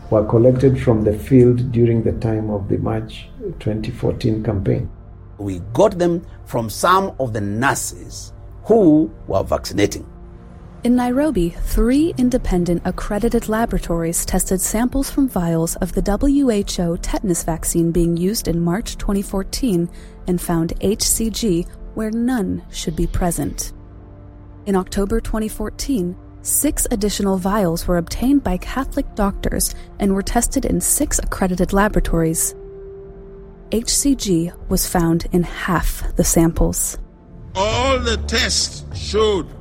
were 0.10 0.26
collected 0.26 0.82
from 0.82 1.04
the 1.04 1.18
field 1.18 1.72
during 1.72 2.02
the 2.02 2.14
time 2.14 2.50
of 2.50 2.70
the 2.70 2.78
March 2.78 3.28
2014 3.60 4.42
campaign. 4.44 4.90
We 5.38 5.60
got 5.74 6.00
them 6.00 6.26
from 6.46 6.70
some 6.70 7.14
of 7.20 7.34
the 7.34 7.42
nurses 7.42 8.34
who 8.64 9.12
were 9.28 9.44
vaccinating. 9.44 10.08
In 10.88 10.96
Nairobi, 10.96 11.50
three 11.50 12.14
independent 12.18 12.82
accredited 12.86 13.50
laboratories 13.50 14.26
tested 14.26 14.62
samples 14.62 15.12
from 15.12 15.28
vials 15.28 15.76
of 15.76 15.92
the 15.92 16.02
WHO 16.02 16.96
tetanus 17.00 17.44
vaccine 17.44 17.92
being 17.92 18.16
used 18.16 18.48
in 18.48 18.64
March 18.64 18.98
2014 18.98 19.90
and 20.28 20.40
found 20.40 20.80
HCG 20.80 21.68
where 21.96 22.10
none 22.12 22.64
should 22.72 22.96
be 22.96 23.06
present. 23.06 23.74
In 24.66 24.78
October 24.78 25.20
2014, 25.20 26.16
six 26.42 26.88
additional 26.90 27.38
vials 27.38 27.86
were 27.86 27.98
obtained 27.98 28.46
by 28.46 28.56
Catholic 28.56 29.14
doctors 29.14 29.76
and 30.00 30.16
were 30.16 30.24
tested 30.24 30.64
in 30.64 30.80
six 30.80 31.20
accredited 31.20 31.74
laboratories. 31.74 32.56
HCG 33.72 34.54
was 34.70 34.88
found 34.88 35.28
in 35.34 35.44
half 35.44 36.16
the 36.16 36.24
samples. 36.24 36.98
All 37.56 38.00
the 38.00 38.16
tests 38.26 38.86
showed 38.98 39.57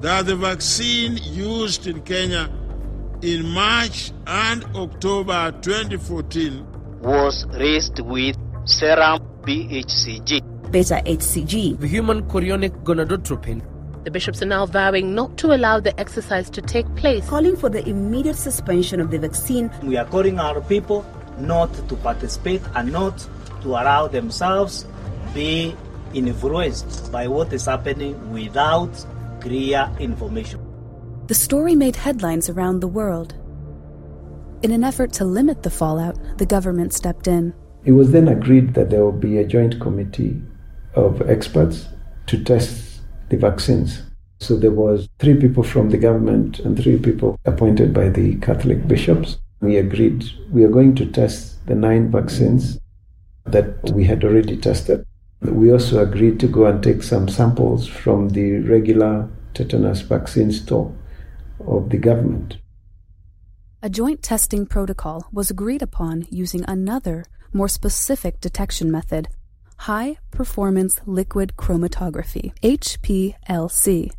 that 0.00 0.24
the 0.24 0.34
vaccine 0.34 1.18
used 1.22 1.86
in 1.86 2.00
Kenya 2.02 2.50
in 3.22 3.46
March 3.48 4.12
and 4.26 4.64
October 4.74 5.52
2014 5.60 6.66
was 7.02 7.46
raised 7.58 8.00
with 8.00 8.36
serum 8.64 9.20
BHCG. 9.42 10.70
Beta 10.70 11.02
HCG. 11.04 11.78
The 11.78 11.86
human 11.86 12.22
chorionic 12.28 12.82
gonadotropin. 12.82 13.62
The 14.04 14.10
bishops 14.10 14.40
are 14.40 14.46
now 14.46 14.64
vowing 14.64 15.14
not 15.14 15.36
to 15.38 15.54
allow 15.54 15.80
the 15.80 15.98
exercise 16.00 16.48
to 16.50 16.62
take 16.62 16.86
place, 16.96 17.28
calling 17.28 17.54
for 17.56 17.68
the 17.68 17.86
immediate 17.86 18.36
suspension 18.36 19.00
of 19.00 19.10
the 19.10 19.18
vaccine. 19.18 19.70
We 19.82 19.98
are 19.98 20.06
calling 20.06 20.40
our 20.40 20.62
people 20.62 21.04
not 21.38 21.72
to 21.90 21.96
participate 21.96 22.62
and 22.74 22.90
not 22.90 23.18
to 23.62 23.68
allow 23.68 24.06
themselves 24.06 24.86
be 25.34 25.76
influenced 26.14 27.12
by 27.12 27.28
what 27.28 27.52
is 27.52 27.66
happening 27.66 28.32
without 28.32 29.04
clear 29.40 29.90
information. 29.98 30.60
The 31.26 31.34
story 31.34 31.74
made 31.74 31.96
headlines 31.96 32.48
around 32.48 32.80
the 32.80 32.88
world. 32.88 33.34
In 34.62 34.72
an 34.72 34.84
effort 34.84 35.12
to 35.14 35.24
limit 35.24 35.62
the 35.62 35.70
fallout, 35.70 36.18
the 36.38 36.46
government 36.46 36.92
stepped 36.92 37.26
in. 37.26 37.54
It 37.84 37.92
was 37.92 38.10
then 38.12 38.28
agreed 38.28 38.74
that 38.74 38.90
there 38.90 39.04
will 39.04 39.12
be 39.12 39.38
a 39.38 39.46
joint 39.46 39.80
committee 39.80 40.40
of 40.94 41.22
experts 41.22 41.88
to 42.26 42.42
test 42.44 43.00
the 43.30 43.36
vaccines. 43.36 44.02
So 44.40 44.56
there 44.56 44.70
was 44.70 45.08
three 45.18 45.34
people 45.34 45.62
from 45.62 45.90
the 45.90 45.98
government 45.98 46.58
and 46.60 46.76
three 46.76 46.98
people 46.98 47.38
appointed 47.44 47.94
by 47.94 48.08
the 48.08 48.36
Catholic 48.36 48.86
bishops. 48.86 49.38
We 49.60 49.76
agreed 49.76 50.24
we 50.50 50.64
are 50.64 50.68
going 50.68 50.94
to 50.96 51.06
test 51.06 51.66
the 51.66 51.74
nine 51.74 52.10
vaccines 52.10 52.78
that 53.44 53.90
we 53.92 54.04
had 54.04 54.24
already 54.24 54.56
tested. 54.56 55.06
We 55.40 55.72
also 55.72 56.02
agreed 56.02 56.38
to 56.40 56.48
go 56.48 56.66
and 56.66 56.82
take 56.82 57.02
some 57.02 57.28
samples 57.28 57.86
from 57.86 58.30
the 58.30 58.58
regular 58.60 59.28
tetanus 59.54 60.02
vaccine 60.02 60.52
store 60.52 60.94
of 61.66 61.88
the 61.88 61.96
government. 61.96 62.58
A 63.82 63.88
joint 63.88 64.22
testing 64.22 64.66
protocol 64.66 65.26
was 65.32 65.50
agreed 65.50 65.80
upon 65.80 66.26
using 66.30 66.64
another, 66.68 67.24
more 67.52 67.68
specific 67.68 68.40
detection 68.40 68.90
method 68.90 69.28
high 69.84 70.14
performance 70.30 71.00
liquid 71.06 71.54
chromatography, 71.56 72.52
HPLC. 72.62 74.12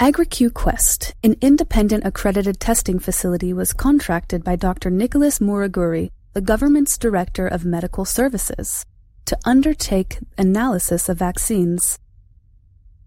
AgriQ 0.00 0.54
Quest, 0.54 1.14
an 1.22 1.36
independent 1.42 2.06
accredited 2.06 2.58
testing 2.58 2.98
facility, 2.98 3.52
was 3.52 3.74
contracted 3.74 4.42
by 4.42 4.56
Dr. 4.56 4.88
Nicholas 4.88 5.38
Muraguri, 5.38 6.10
the 6.32 6.40
government's 6.40 6.96
director 6.96 7.46
of 7.46 7.66
medical 7.66 8.06
services 8.06 8.86
to 9.30 9.38
undertake 9.44 10.18
analysis 10.36 11.08
of 11.08 11.16
vaccines. 11.16 12.00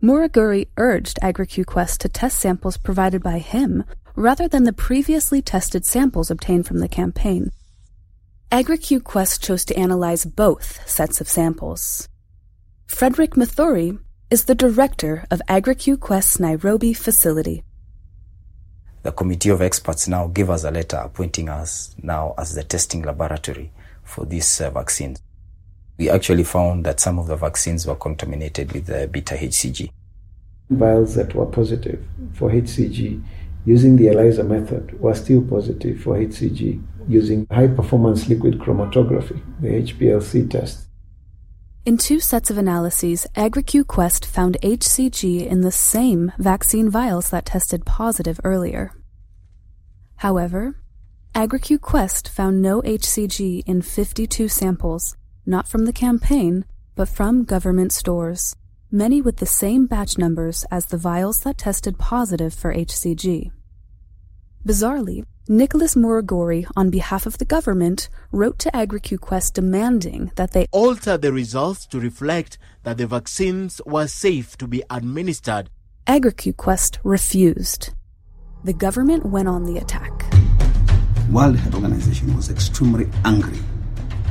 Muraguri 0.01 0.69
urged 0.77 1.19
AgriQ 1.21 1.65
Quest 1.65 1.99
to 1.99 2.07
test 2.07 2.39
samples 2.39 2.77
provided 2.77 3.21
by 3.21 3.39
him 3.39 3.83
rather 4.15 4.47
than 4.47 4.63
the 4.63 4.71
previously 4.71 5.41
tested 5.41 5.85
samples 5.85 6.31
obtained 6.31 6.65
from 6.65 6.79
the 6.79 6.87
campaign. 6.87 7.51
AgriQ 8.53 9.03
Quest 9.03 9.43
chose 9.43 9.65
to 9.65 9.75
analyze 9.77 10.23
both 10.23 10.87
sets 10.89 11.19
of 11.19 11.27
samples. 11.27 12.07
Frederick 12.87 13.31
Mathuri 13.31 13.99
is 14.29 14.45
the 14.45 14.55
director 14.55 15.25
of 15.29 15.41
AgriQ 15.49 15.99
Quest's 15.99 16.39
Nairobi 16.39 16.93
facility. 16.93 17.65
The 19.01 19.11
committee 19.11 19.49
of 19.49 19.61
experts 19.61 20.07
now 20.07 20.27
gave 20.27 20.49
us 20.49 20.63
a 20.63 20.71
letter 20.71 21.01
appointing 21.03 21.49
us 21.49 21.93
now 22.01 22.33
as 22.37 22.55
the 22.55 22.63
testing 22.63 23.01
laboratory 23.01 23.73
for 24.05 24.25
these 24.25 24.61
uh, 24.61 24.69
vaccines 24.69 25.19
we 25.97 26.09
actually 26.09 26.43
found 26.43 26.85
that 26.85 26.99
some 26.99 27.19
of 27.19 27.27
the 27.27 27.35
vaccines 27.35 27.85
were 27.85 27.95
contaminated 27.95 28.71
with 28.71 28.87
the 28.87 29.07
beta 29.07 29.35
HCG. 29.35 29.91
Vials 30.69 31.15
that 31.15 31.35
were 31.35 31.45
positive 31.45 32.03
for 32.33 32.49
HCG 32.49 33.23
using 33.65 33.95
the 33.95 34.07
ELISA 34.07 34.43
method 34.43 34.99
were 34.99 35.13
still 35.13 35.41
positive 35.43 36.01
for 36.01 36.17
HCG 36.17 36.81
using 37.07 37.47
high 37.51 37.67
performance 37.67 38.27
liquid 38.27 38.59
chromatography, 38.59 39.41
the 39.61 39.67
HPLC 39.67 40.49
test. 40.49 40.87
In 41.85 41.97
two 41.97 42.19
sets 42.21 42.49
of 42.49 42.57
analyses, 42.57 43.27
AgriQ 43.35 43.87
Quest 43.87 44.25
found 44.25 44.57
HCG 44.61 45.45
in 45.45 45.61
the 45.61 45.71
same 45.71 46.31
vaccine 46.37 46.89
vials 46.89 47.29
that 47.29 47.45
tested 47.45 47.85
positive 47.85 48.39
earlier. 48.43 48.93
However, 50.17 50.79
AgriQ 51.35 51.81
Quest 51.81 52.29
found 52.29 52.61
no 52.61 52.81
HCG 52.83 53.63
in 53.65 53.81
52 53.81 54.47
samples 54.47 55.17
not 55.45 55.67
from 55.67 55.85
the 55.85 55.93
campaign, 55.93 56.65
but 56.95 57.09
from 57.09 57.43
government 57.43 57.91
stores, 57.91 58.55
many 58.91 59.21
with 59.21 59.37
the 59.37 59.45
same 59.45 59.85
batch 59.87 60.17
numbers 60.17 60.65
as 60.71 60.85
the 60.85 60.97
vials 60.97 61.41
that 61.41 61.57
tested 61.57 61.97
positive 61.97 62.53
for 62.53 62.73
HCG. 62.73 63.51
Bizarrely, 64.65 65.25
Nicholas 65.49 65.95
Muraguri, 65.95 66.65
on 66.77 66.89
behalf 66.89 67.25
of 67.25 67.37
the 67.37 67.43
government, 67.43 68.07
wrote 68.31 68.59
to 68.59 68.71
AgriQQuest 68.71 69.51
demanding 69.51 70.31
that 70.35 70.51
they 70.51 70.67
alter 70.71 71.17
the 71.17 71.33
results 71.33 71.85
to 71.87 71.99
reflect 71.99 72.57
that 72.83 72.97
the 72.97 73.05
vaccines 73.05 73.81
were 73.85 74.07
safe 74.07 74.55
to 74.57 74.67
be 74.67 74.81
administered. 74.89 75.69
AgriQQuest 76.07 76.99
refused. 77.03 77.89
The 78.63 78.71
government 78.71 79.25
went 79.25 79.49
on 79.49 79.65
the 79.65 79.77
attack. 79.77 80.23
World 81.29 81.57
Health 81.57 81.75
Organization 81.75 82.33
was 82.35 82.49
extremely 82.49 83.09
angry. 83.25 83.59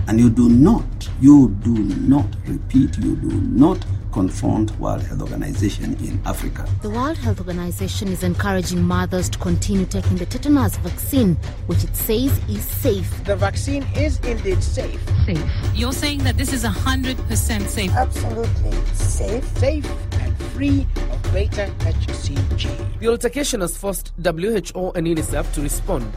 And 0.08 0.18
you 0.18 0.30
do 0.30 0.48
not, 0.48 0.84
you 1.20 1.50
do 1.62 1.74
not, 1.74 2.26
repeat, 2.46 2.98
you 2.98 3.16
do 3.16 3.30
not 3.30 3.84
confront 4.12 4.78
World 4.78 5.02
Health 5.02 5.22
Organization 5.22 5.94
in 5.94 6.20
Africa. 6.26 6.68
The 6.82 6.90
World 6.90 7.16
Health 7.16 7.38
Organization 7.38 8.08
is 8.08 8.22
encouraging 8.22 8.82
mothers 8.82 9.28
to 9.30 9.38
continue 9.38 9.86
taking 9.86 10.16
the 10.16 10.26
tetanus 10.26 10.76
vaccine, 10.76 11.36
which 11.66 11.82
it 11.82 11.96
says 11.96 12.38
is 12.48 12.62
safe. 12.62 13.24
The 13.24 13.36
vaccine 13.36 13.84
is 13.96 14.20
indeed 14.20 14.62
safe. 14.62 15.00
Safe. 15.24 15.42
You're 15.74 15.92
saying 15.92 16.24
that 16.24 16.36
this 16.36 16.52
is 16.52 16.64
100% 16.64 17.66
safe? 17.66 17.90
Absolutely 17.92 18.72
safe. 18.94 19.44
Safe 19.56 19.90
and 20.20 20.36
free 20.36 20.86
of 21.10 21.22
beta 21.32 21.72
HCG. 21.78 22.98
The 23.00 23.08
altercation 23.08 23.60
has 23.62 23.76
forced 23.76 24.12
WHO 24.22 24.92
and 24.94 25.06
UNICEF 25.06 25.52
to 25.54 25.62
respond 25.62 26.12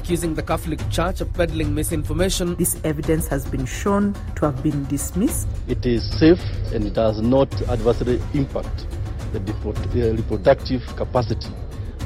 accusing 0.00 0.34
the 0.34 0.42
Catholic 0.42 0.80
Church 0.90 1.20
of 1.20 1.32
peddling 1.34 1.74
misinformation. 1.74 2.54
This 2.56 2.80
evidence 2.84 3.28
has 3.28 3.44
been 3.44 3.66
shown 3.66 4.14
to 4.36 4.46
have 4.46 4.62
been 4.62 4.84
dismissed. 4.86 5.46
It 5.68 5.84
is 5.84 6.02
safe 6.18 6.40
and 6.72 6.84
it 6.84 6.94
does 6.94 7.20
not 7.20 7.52
adversely 7.68 8.20
impact 8.32 8.86
the 9.32 10.14
reproductive 10.16 10.82
capacity 10.96 11.52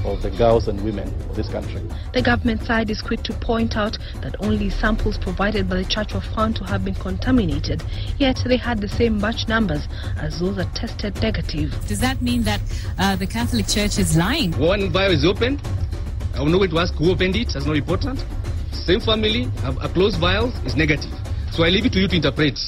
of 0.04 0.20
the 0.22 0.30
girls 0.32 0.68
and 0.68 0.82
women 0.84 1.08
of 1.30 1.36
this 1.36 1.48
country. 1.48 1.80
The 2.12 2.20
government 2.20 2.62
side 2.64 2.90
is 2.90 3.00
quick 3.00 3.22
to 3.22 3.32
point 3.32 3.76
out 3.76 3.96
that 4.20 4.36
only 4.40 4.68
samples 4.68 5.16
provided 5.16 5.68
by 5.68 5.76
the 5.76 5.84
church 5.84 6.12
were 6.12 6.20
found 6.20 6.56
to 6.56 6.64
have 6.64 6.84
been 6.84 6.94
contaminated, 6.94 7.82
yet 8.18 8.42
they 8.44 8.58
had 8.58 8.80
the 8.80 8.88
same 8.88 9.18
batch 9.18 9.48
numbers 9.48 9.88
as 10.18 10.40
those 10.40 10.56
that 10.56 10.74
tested 10.74 11.20
negative. 11.22 11.72
Does 11.86 12.00
that 12.00 12.20
mean 12.20 12.42
that 12.42 12.60
uh, 12.98 13.16
the 13.16 13.26
Catholic 13.26 13.66
Church 13.66 13.98
is 13.98 14.16
lying? 14.16 14.52
One 14.58 14.90
vial 14.90 15.12
is 15.12 15.24
opened, 15.24 15.62
I 16.34 16.40
will 16.40 16.46
know 16.46 16.58
where 16.58 16.68
to 16.68 16.78
ask 16.80 16.94
who 16.94 17.12
opened 17.12 17.36
it, 17.36 17.48
that's 17.52 17.64
not 17.64 17.76
important. 17.76 18.24
Same 18.72 19.00
family, 19.00 19.48
a 19.64 19.88
closed 19.88 20.18
vial 20.18 20.52
is 20.66 20.74
negative. 20.74 21.12
So 21.52 21.62
I 21.62 21.68
leave 21.68 21.86
it 21.86 21.92
to 21.92 22.00
you 22.00 22.08
to 22.08 22.16
interpret 22.16 22.58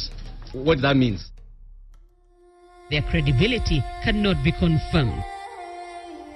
what 0.52 0.80
that 0.82 0.96
means. 0.96 1.32
Their 2.90 3.02
credibility 3.02 3.82
cannot 4.04 4.42
be 4.44 4.52
confirmed. 4.52 5.24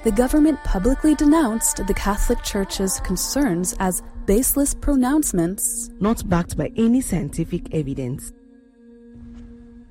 The 0.02 0.10
government 0.10 0.58
publicly 0.64 1.14
denounced 1.14 1.86
the 1.86 1.94
Catholic 1.94 2.42
Church's 2.42 2.98
concerns 3.00 3.76
as 3.78 4.02
baseless 4.26 4.74
pronouncements, 4.74 5.90
not 6.00 6.28
backed 6.28 6.56
by 6.56 6.72
any 6.76 7.00
scientific 7.00 7.72
evidence. 7.72 8.32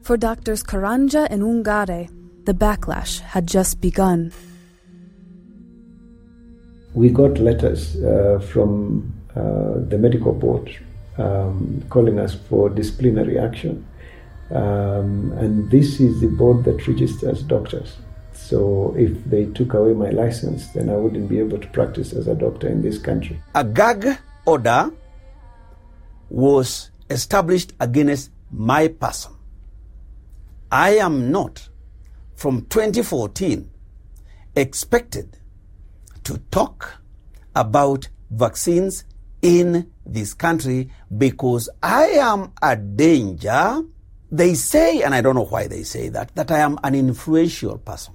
For 0.02 0.18
doctors 0.18 0.64
Karanja 0.64 1.28
and 1.30 1.44
Ngare, 1.44 2.10
the 2.46 2.54
backlash 2.54 3.20
had 3.20 3.48
just 3.48 3.80
begun 3.80 4.32
we 7.00 7.10
got 7.10 7.38
letters 7.38 7.96
uh, 8.04 8.46
from 8.52 9.14
uh, 9.34 9.80
the 9.88 9.98
medical 9.98 10.34
board 10.34 10.70
um, 11.18 11.82
calling 11.90 12.20
us 12.20 12.36
for 12.36 12.70
disciplinary 12.70 13.40
action. 13.40 13.88
Um, 14.52 15.32
and 15.38 15.72
this 15.72 16.02
is 16.02 16.20
the 16.20 16.28
board 16.28 16.66
that 16.66 16.86
registers 16.86 17.42
doctors. 17.44 17.96
So 18.34 18.94
if 18.98 19.24
they 19.24 19.46
took 19.46 19.76
away 19.76 19.94
my 19.94 20.10
license, 20.10 20.68
then 20.74 20.90
I 20.90 20.98
wouldn't 20.98 21.30
be 21.30 21.40
able 21.40 21.58
to 21.60 21.68
practice 21.68 22.12
as 22.12 22.28
a 22.28 22.36
doctor 22.36 22.68
in 22.68 22.82
this 22.82 22.98
country. 22.98 23.42
A 23.56 23.64
gag 23.64 24.18
order 24.46 24.92
was 26.30 26.92
established 27.10 27.72
against 27.80 28.30
my 28.52 28.90
person. 28.90 29.32
I 30.70 30.98
am 30.98 31.32
not, 31.32 31.70
from 32.36 32.66
2014, 32.66 33.70
expected 34.58 35.39
to 36.30 36.38
talk 36.52 37.02
about 37.56 38.08
vaccines 38.30 39.04
in 39.42 39.92
this 40.06 40.36
country 40.36 40.90
because 41.18 41.70
I 41.82 42.06
am 42.22 42.54
a 42.62 42.76
danger. 42.76 43.82
They 44.32 44.54
say, 44.54 45.02
and 45.02 45.16
I 45.16 45.22
don't 45.22 45.34
know 45.34 45.46
why 45.46 45.68
they 45.68 45.82
say 45.82 46.10
that, 46.10 46.36
that 46.36 46.52
I 46.52 46.60
am 46.60 46.78
an 46.84 46.94
influential 46.94 47.80
person. 47.80 48.14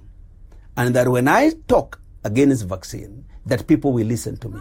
And 0.77 0.95
that 0.95 1.09
when 1.09 1.27
I 1.27 1.51
talk 1.67 2.01
against 2.23 2.67
vaccine, 2.67 3.25
that 3.47 3.67
people 3.67 3.93
will 3.93 4.07
listen 4.07 4.37
to 4.39 4.49
me. 4.49 4.61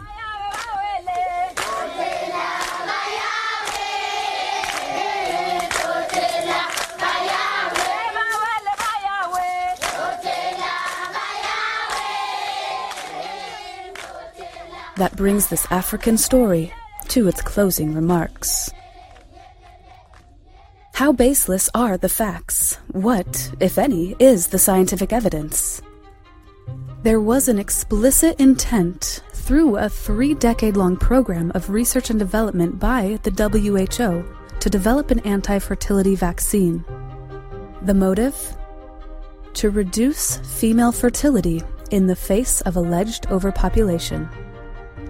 That 14.96 15.16
brings 15.16 15.48
this 15.48 15.66
African 15.70 16.16
story 16.16 16.72
to 17.08 17.26
its 17.26 17.42
closing 17.42 17.94
remarks. 17.94 18.70
How 20.94 21.10
baseless 21.12 21.68
are 21.74 21.96
the 21.96 22.08
facts? 22.08 22.78
What, 22.92 23.52
if 23.58 23.76
any, 23.78 24.14
is 24.20 24.46
the 24.46 24.58
scientific 24.58 25.12
evidence? 25.12 25.82
There 27.02 27.20
was 27.20 27.48
an 27.48 27.58
explicit 27.58 28.38
intent 28.40 29.20
through 29.32 29.76
a 29.76 29.88
three 29.88 30.34
decade 30.34 30.76
long 30.76 30.96
program 30.96 31.50
of 31.56 31.70
research 31.70 32.10
and 32.10 32.18
development 32.18 32.78
by 32.78 33.18
the 33.24 33.32
WHO 33.32 34.24
to 34.60 34.70
develop 34.70 35.10
an 35.10 35.18
anti 35.20 35.58
fertility 35.58 36.14
vaccine. 36.14 36.84
The 37.82 37.94
motive? 37.94 38.56
To 39.54 39.70
reduce 39.70 40.36
female 40.38 40.92
fertility 40.92 41.62
in 41.90 42.06
the 42.06 42.16
face 42.16 42.60
of 42.60 42.76
alleged 42.76 43.26
overpopulation. 43.26 44.28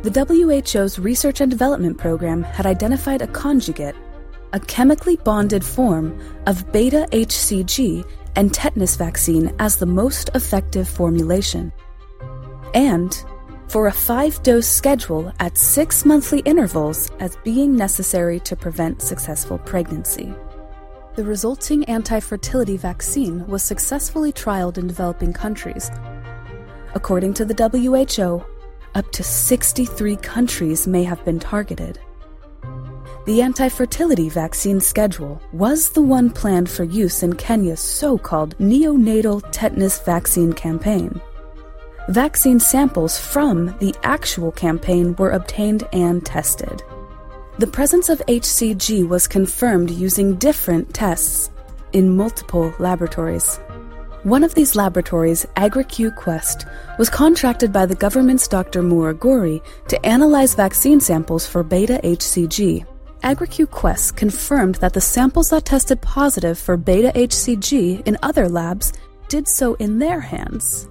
The 0.05 0.63
WHO's 0.71 0.99
research 0.99 1.41
and 1.41 1.51
development 1.51 1.97
program 1.97 2.43
had 2.43 2.67
identified 2.67 3.23
a 3.23 3.27
conjugate, 3.27 3.97
a 4.53 4.61
chemically 4.61 5.17
bonded 5.17 5.65
form 5.65 6.21
of 6.47 6.71
beta 6.73 7.09
HCG 7.11 8.05
and 8.37 8.53
tetanus 8.53 8.97
vaccine 8.97 9.55
as 9.59 9.79
the 9.79 9.87
most 9.87 10.29
effective 10.35 10.87
formulation. 10.87 11.73
And 12.75 13.17
for 13.69 13.87
a 13.87 13.93
five 13.93 14.43
dose 14.43 14.67
schedule 14.67 15.33
at 15.41 15.57
six 15.57 16.05
monthly 16.05 16.41
intervals 16.41 17.11
as 17.19 17.39
being 17.43 17.75
necessary 17.75 18.41
to 18.41 18.55
prevent 18.55 19.01
successful 19.01 19.57
pregnancy. 19.57 20.35
The 21.15 21.25
resulting 21.25 21.83
anti 21.87 22.21
fertility 22.21 22.77
vaccine 22.77 23.47
was 23.47 23.63
successfully 23.63 24.35
trialed 24.35 24.77
in 24.77 24.87
developing 24.87 25.33
countries. 25.33 25.91
According 26.95 27.33
to 27.35 27.47
the 27.47 27.55
WHO, 27.55 28.45
up 28.95 29.11
to 29.13 29.23
63 29.23 30.17
countries 30.17 30.87
may 30.87 31.05
have 31.05 31.25
been 31.25 31.39
targeted. 31.39 31.99
The 33.27 33.41
anti 33.41 33.69
fertility 33.71 34.29
vaccine 34.29 34.81
schedule 34.81 35.41
was 35.53 35.89
the 35.91 36.03
one 36.03 36.29
planned 36.31 36.69
for 36.69 36.85
use 36.85 37.23
in 37.23 37.35
Kenya's 37.37 37.81
so 37.81 38.19
called 38.19 38.57
neonatal 38.59 39.43
tetanus 39.51 39.99
vaccine 40.01 40.53
campaign. 40.53 41.21
Vaccine 42.11 42.61
samples 42.61 43.19
from 43.19 43.75
the 43.79 43.95
actual 44.03 44.53
campaign 44.53 45.17
were 45.17 45.31
obtained 45.31 45.89
and 45.95 46.25
tested. 46.27 46.83
The 47.59 47.67
presence 47.67 48.11
of 48.11 48.19
HCG 48.29 49.09
was 49.09 49.27
confirmed 49.27 49.91
using 49.91 50.35
different 50.35 50.93
tests 50.93 51.51
in 51.95 52.15
multiple 52.15 52.75
laboratories. 52.79 53.59
One 54.25 54.43
of 54.43 54.55
these 54.55 54.75
laboratories, 54.75 55.45
AgriQ 55.57 56.17
Quest, 56.17 56.65
was 56.99 57.11
contracted 57.11 57.75
by 57.75 57.85
the 57.85 57.95
government's 57.95 58.49
Dr. 58.49 58.83
Muraguri 58.83 59.63
to 59.89 60.07
analyze 60.07 60.55
vaccine 60.55 60.99
samples 60.99 61.47
for 61.47 61.63
beta 61.63 62.01
HCG. 62.03 62.87
AgriQ 63.23 63.71
Quest 63.71 64.17
confirmed 64.17 64.77
that 64.77 64.95
the 64.95 65.01
samples 65.03 65.51
that 65.51 65.67
tested 65.67 66.01
positive 66.01 66.59
for 66.59 66.79
beta 66.79 67.13
HCG 67.15 68.07
in 68.07 68.17
other 68.23 68.49
labs 68.49 68.95
did 69.29 69.47
so 69.47 69.75
in 69.75 69.99
their 69.99 70.21
hands. 70.21 70.89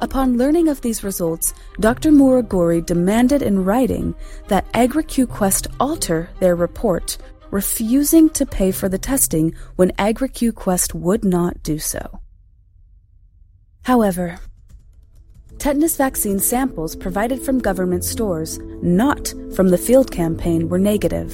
Upon 0.00 0.38
learning 0.38 0.68
of 0.68 0.80
these 0.80 1.04
results, 1.04 1.52
Dr. 1.80 2.12
Muraguri 2.12 2.80
demanded 2.86 3.42
in 3.42 3.62
writing 3.62 4.14
that 4.48 4.72
AgriQ 4.72 5.28
Quest 5.28 5.66
alter 5.78 6.30
their 6.40 6.56
report, 6.56 7.18
refusing 7.50 8.30
to 8.30 8.46
pay 8.46 8.70
for 8.70 8.88
the 8.88 8.96
testing 8.96 9.54
when 9.76 9.90
AgriQ 9.98 10.54
Quest 10.54 10.94
would 10.94 11.24
not 11.26 11.62
do 11.62 11.78
so. 11.78 12.20
However, 13.84 14.38
tetanus 15.58 15.98
vaccine 15.98 16.40
samples 16.40 16.96
provided 16.96 17.42
from 17.42 17.58
government 17.58 18.02
stores, 18.02 18.58
not 18.82 19.32
from 19.54 19.68
the 19.68 19.78
field 19.78 20.10
campaign, 20.10 20.70
were 20.70 20.78
negative. 20.78 21.32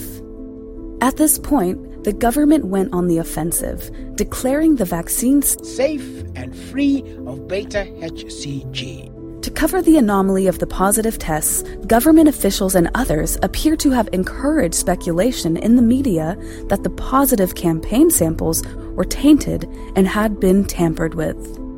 At 1.00 1.16
this 1.16 1.38
point, 1.38 2.02
the 2.02 2.12
government 2.12 2.64
went 2.64 2.92
on 2.92 3.06
the 3.06 3.18
offensive, 3.18 3.88
declaring 4.16 4.76
the 4.76 4.84
vaccines 4.84 5.56
safe 5.66 6.24
and 6.34 6.56
free 6.56 7.04
of 7.24 7.46
beta 7.46 7.86
HCG. 8.00 9.42
To 9.42 9.50
cover 9.50 9.80
the 9.80 9.96
anomaly 9.96 10.48
of 10.48 10.58
the 10.58 10.66
positive 10.66 11.18
tests, 11.18 11.62
government 11.86 12.28
officials 12.28 12.74
and 12.74 12.90
others 12.94 13.38
appear 13.44 13.76
to 13.76 13.90
have 13.92 14.08
encouraged 14.12 14.74
speculation 14.74 15.56
in 15.56 15.76
the 15.76 15.82
media 15.82 16.36
that 16.64 16.82
the 16.82 16.90
positive 16.90 17.54
campaign 17.54 18.10
samples 18.10 18.66
were 18.96 19.04
tainted 19.04 19.68
and 19.94 20.08
had 20.08 20.40
been 20.40 20.64
tampered 20.64 21.14
with. 21.14 21.69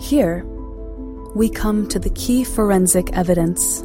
Here, 0.00 0.44
we 1.34 1.50
come 1.50 1.86
to 1.88 1.98
the 1.98 2.08
key 2.10 2.42
forensic 2.42 3.12
evidence. 3.12 3.80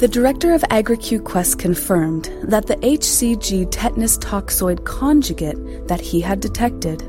The 0.00 0.08
director 0.10 0.54
of 0.54 0.62
AgriQ 0.62 1.24
Quest 1.24 1.58
confirmed 1.58 2.32
that 2.44 2.66
the 2.66 2.76
HCG 2.76 3.68
tetanus 3.70 4.16
toxoid 4.16 4.86
conjugate 4.86 5.86
that 5.88 6.00
he 6.00 6.22
had 6.22 6.40
detected, 6.40 7.00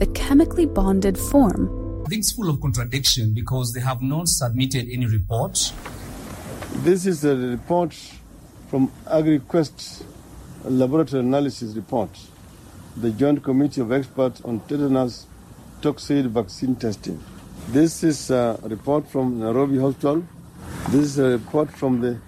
the 0.00 0.10
chemically 0.14 0.66
bonded 0.66 1.16
form, 1.16 2.02
I 2.04 2.08
think 2.08 2.20
it's 2.22 2.32
full 2.32 2.50
of 2.50 2.60
contradiction 2.60 3.32
because 3.32 3.72
they 3.72 3.80
have 3.80 4.02
not 4.02 4.28
submitted 4.28 4.88
any 4.90 5.06
report. 5.06 5.72
This 6.78 7.06
is 7.06 7.24
a 7.24 7.36
report 7.36 7.94
from 8.68 8.90
AgriQuest 9.06 10.02
laboratory 10.64 11.20
analysis 11.20 11.76
report, 11.76 12.10
the 12.96 13.12
Joint 13.12 13.44
Committee 13.44 13.80
of 13.80 13.92
Experts 13.92 14.40
on 14.40 14.58
Tetanus 14.66 15.26
Toxoid 15.82 16.26
Vaccine 16.30 16.76
Testing. 16.76 17.18
This 17.68 18.04
is 18.04 18.30
a 18.30 18.56
report 18.62 19.08
from 19.08 19.40
Nairobi 19.40 19.78
Hospital. 19.78 20.22
This 20.90 21.04
is 21.06 21.18
a 21.18 21.30
report 21.30 21.70
from 21.72 22.00
the 22.00 22.18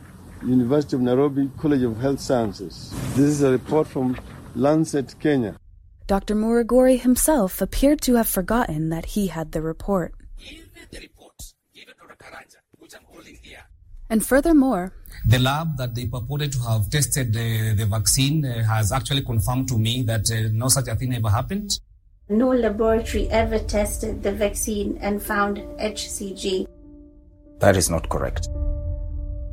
University 0.45 0.97
of 0.97 1.03
Nairobi 1.03 1.49
College 1.59 1.83
of 1.83 2.01
Health 2.01 2.21
Sciences. 2.21 2.93
This 3.15 3.27
is 3.27 3.43
a 3.43 3.51
report 3.53 3.87
from 3.87 4.17
Lancet, 4.57 5.15
Kenya. 5.21 5.57
Dr. 6.09 6.35
Muraguri 6.35 6.99
himself 7.01 7.63
appeared 7.63 8.01
to 8.03 8.17
have 8.17 8.29
forgotten 8.29 8.89
that 8.91 9.07
he 9.15 9.29
had 9.29 9.53
the 9.53 9.63
report. 9.63 10.13
He 10.37 10.57
made 10.75 10.91
the 10.91 10.99
report 11.01 11.35
given 11.75 11.95
to 11.95 12.17
Karanja, 12.25 12.59
which 12.79 12.95
I'm 12.97 13.05
holding 13.07 13.39
here. 13.41 13.65
And 14.11 14.27
furthermore, 14.27 14.93
The 15.27 15.39
lab 15.39 15.79
that 15.79 15.95
they 15.95 16.07
purported 16.07 16.53
to 16.53 16.61
have 16.69 16.91
tested 16.91 17.33
the, 17.33 17.73
the 17.75 17.87
vaccine 17.87 18.45
uh, 18.45 18.63
has 18.65 18.93
actually 18.93 19.23
confirmed 19.23 19.69
to 19.69 19.79
me 19.79 20.03
that 20.03 20.31
uh, 20.31 20.51
no 20.53 20.69
such 20.69 20.89
a 20.89 20.97
thing 20.97 21.15
ever 21.15 21.31
happened. 21.31 21.79
No 22.31 22.49
laboratory 22.49 23.29
ever 23.29 23.59
tested 23.59 24.23
the 24.23 24.33
vaccine 24.33 24.97
and 25.03 25.23
found 25.23 25.59
HCG. 25.79 26.67
That 27.59 27.77
is 27.77 27.91
not 27.91 28.09
correct. 28.09 28.49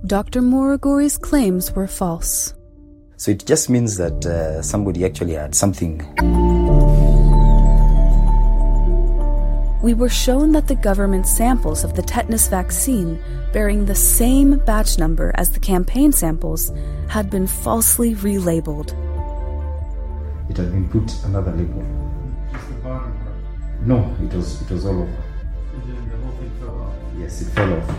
Dr. 0.06 0.42
Muraguri's 0.42 1.18
claims 1.18 1.74
were 1.74 1.86
false. 1.86 2.54
So 3.18 3.32
it 3.32 3.46
just 3.46 3.70
means 3.70 3.98
that 3.98 4.26
uh, 4.26 4.62
somebody 4.62 5.04
actually 5.04 5.34
had 5.34 5.54
something. 5.54 6.00
We 9.84 9.94
were 9.94 10.10
shown 10.10 10.54
that 10.54 10.70
the 10.70 10.80
government 10.82 11.28
samples 11.28 11.84
of 11.84 11.98
the 11.98 12.02
tetanus 12.02 12.48
vaccine, 12.48 13.20
bearing 13.52 13.86
the 13.86 13.96
same 13.96 14.60
batch 14.60 14.98
number 14.98 15.34
as 15.36 15.50
the 15.50 15.60
campaign 15.60 16.14
samples, 16.14 16.72
had 17.10 17.30
been 17.30 17.48
falsely 17.48 18.16
relabeled. 18.16 18.94
It 20.50 20.56
had 20.56 20.72
been 20.72 20.88
put 20.88 21.14
another 21.26 21.52
label. 21.52 22.01
No, 23.84 24.16
it 24.22 24.34
was 24.34 24.62
it 24.62 24.70
was 24.70 24.86
all 24.86 25.02
over. 25.02 25.24
Yes, 27.18 27.42
it 27.42 27.46
fell 27.46 27.74
off. 27.74 27.90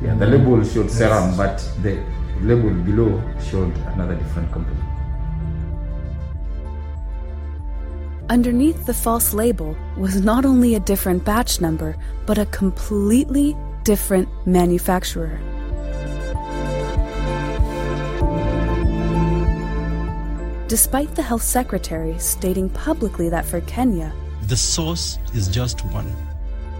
Yeah, 0.00 0.14
the 0.14 0.26
mm. 0.26 0.32
label 0.32 0.64
showed 0.64 0.90
serum, 0.90 1.36
but 1.36 1.58
the 1.82 2.02
label 2.40 2.70
below 2.70 3.22
showed 3.42 3.76
another 3.94 4.14
different 4.14 4.52
company. 4.52 4.76
Underneath 8.30 8.86
the 8.86 8.94
false 8.94 9.34
label 9.34 9.76
was 9.96 10.20
not 10.20 10.44
only 10.44 10.76
a 10.76 10.80
different 10.80 11.24
batch 11.24 11.60
number, 11.60 11.96
but 12.26 12.38
a 12.38 12.46
completely 12.46 13.56
different 13.82 14.28
manufacturer. 14.46 15.38
Despite 20.68 21.14
the 21.14 21.22
health 21.22 21.42
secretary 21.42 22.18
stating 22.18 22.70
publicly 22.70 23.28
that 23.28 23.44
for 23.44 23.60
Kenya, 23.62 24.12
The 24.48 24.56
source 24.58 25.18
is 25.32 25.48
just 25.48 25.84
one. 25.86 26.12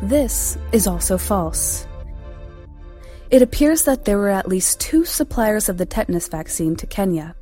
this 0.03 0.59
is 0.73 0.87
also 0.87 1.17
false. 1.17 1.87
It 3.31 3.41
appears 3.41 3.85
that 3.85 4.05
there 4.05 4.19
were 4.19 4.29
at 4.29 4.49
least 4.49 4.81
two 4.81 5.07
suppliers 5.07 5.71
of 5.71 5.79
the 5.79 5.87
tetanus 5.87 6.29
vaccine 6.29 6.77
to 6.77 6.87
Kenya 6.87 7.35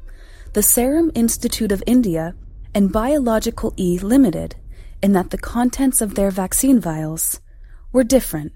the 0.53 0.63
Serum 0.63 1.11
Institute 1.15 1.73
of 1.73 1.83
India 1.87 2.35
and 2.75 2.93
Biological 2.93 3.73
E 3.77 3.99
Limited, 3.99 4.55
and 5.03 5.17
that 5.17 5.31
the 5.31 5.39
contents 5.39 6.01
of 6.01 6.15
their 6.15 6.31
vaccine 6.31 6.79
vials 6.79 7.41
were 7.91 8.05
different. 8.05 8.53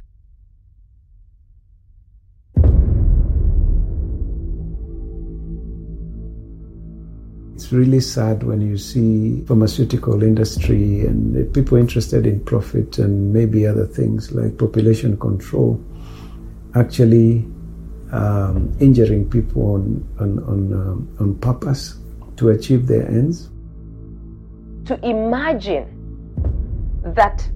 It's 7.66 7.72
really 7.72 7.98
sad 7.98 8.44
when 8.44 8.60
you 8.60 8.78
see 8.78 9.44
pharmaceutical 9.44 10.22
industry 10.22 11.00
and 11.00 11.52
people 11.52 11.76
interested 11.76 12.24
in 12.24 12.38
profit 12.44 12.98
and 12.98 13.32
maybe 13.32 13.66
other 13.66 13.88
things 13.88 14.30
like 14.30 14.56
population 14.56 15.18
control 15.18 15.84
actually 16.76 17.44
um, 18.12 18.72
injuring 18.78 19.28
people 19.28 19.74
on 19.74 20.08
on 20.20 20.38
on, 20.44 20.72
um, 20.74 21.16
on 21.18 21.34
purpose 21.40 21.98
to 22.36 22.50
achieve 22.50 22.86
their 22.86 23.04
ends. 23.08 23.50
To 24.84 25.04
imagine 25.04 25.90
that 27.16 27.50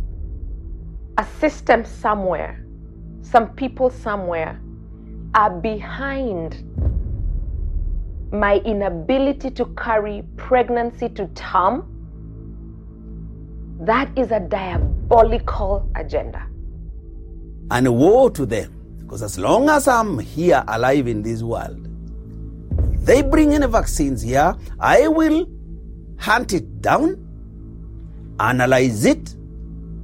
a 1.19 1.25
system 1.39 1.85
somewhere, 1.85 2.67
some 3.23 3.51
people 3.51 3.91
somewhere, 3.91 4.61
are 5.37 5.51
behind 5.51 6.57
my 8.33 8.57
inability 8.59 9.51
to 9.51 9.65
carry 9.77 10.23
pregnancy 10.37 11.09
to 11.11 11.27
term, 11.29 11.87
that 13.81 14.11
is 14.17 14.31
a 14.31 14.41
diabolical 14.41 15.89
agenda. 15.97 16.47
And 17.71 17.97
woe 17.97 18.29
to 18.29 18.47
them, 18.47 18.73
because 18.99 19.23
as 19.23 19.39
long 19.39 19.69
as 19.69 19.89
I'm 19.89 20.19
here 20.19 20.63
alive 20.69 21.07
in 21.07 21.23
this 21.23 21.43
world, 21.43 21.87
they 23.05 23.23
bring 23.23 23.53
in 23.53 23.69
vaccines 23.71 24.23
here, 24.23 24.55
I 24.79 25.09
will 25.09 25.49
hunt 26.19 26.53
it 26.53 26.83
down, 26.83 27.27
analyze 28.39 29.05
it, 29.05 29.35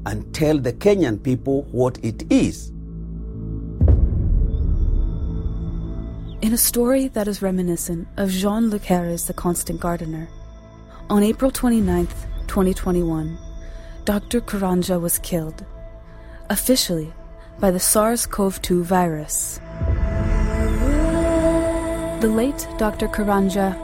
and 0.06 0.32
tell 0.34 0.58
the 0.58 0.72
Kenyan 0.72 1.22
people 1.22 1.62
what 1.72 1.98
it 2.04 2.30
is. 2.32 2.72
In 6.46 6.52
a 6.52 6.56
story 6.56 7.08
that 7.08 7.26
is 7.26 7.42
reminiscent 7.42 8.06
of 8.16 8.30
Jean 8.30 8.70
Le 8.70 8.78
Carre's 8.78 9.26
The 9.26 9.34
Constant 9.34 9.80
Gardener, 9.80 10.28
on 11.10 11.24
April 11.24 11.50
29, 11.50 12.06
2021, 12.46 13.36
Dr. 14.04 14.40
Karanja 14.40 15.00
was 15.00 15.18
killed, 15.18 15.64
officially 16.48 17.12
by 17.58 17.72
the 17.72 17.80
SARS 17.80 18.26
CoV 18.26 18.62
2 18.62 18.84
virus. 18.84 19.58
The 22.20 22.32
late 22.32 22.68
Dr. 22.78 23.08
Karanja 23.08 23.74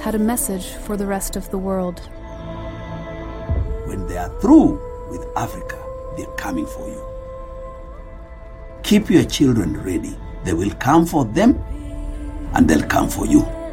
had 0.00 0.14
a 0.14 0.20
message 0.20 0.66
for 0.86 0.96
the 0.96 1.06
rest 1.06 1.34
of 1.34 1.50
the 1.50 1.58
world. 1.58 1.98
When 3.88 4.06
they 4.06 4.18
are 4.18 4.30
through 4.40 4.80
with 5.10 5.26
Africa, 5.36 5.82
they're 6.16 6.36
coming 6.36 6.66
for 6.66 6.88
you. 6.88 7.04
Keep 8.84 9.10
your 9.10 9.24
children 9.24 9.82
ready. 9.82 10.16
They 10.44 10.52
will 10.52 10.74
come 10.74 11.06
for 11.06 11.24
them 11.24 11.60
and 12.54 12.68
they'll 12.68 12.86
come 12.86 13.08
for 13.08 13.26
you. 13.26 13.63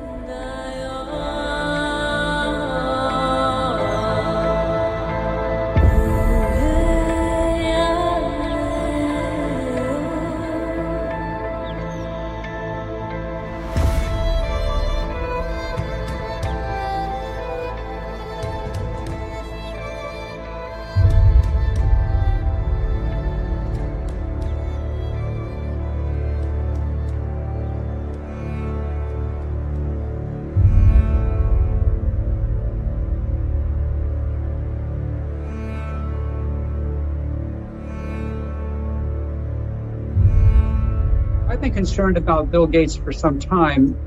Concerned 41.74 42.18
about 42.18 42.52
Bill 42.52 42.68
Gates 42.68 42.96
for 42.96 43.12
some 43.12 43.40
time, 43.40 43.98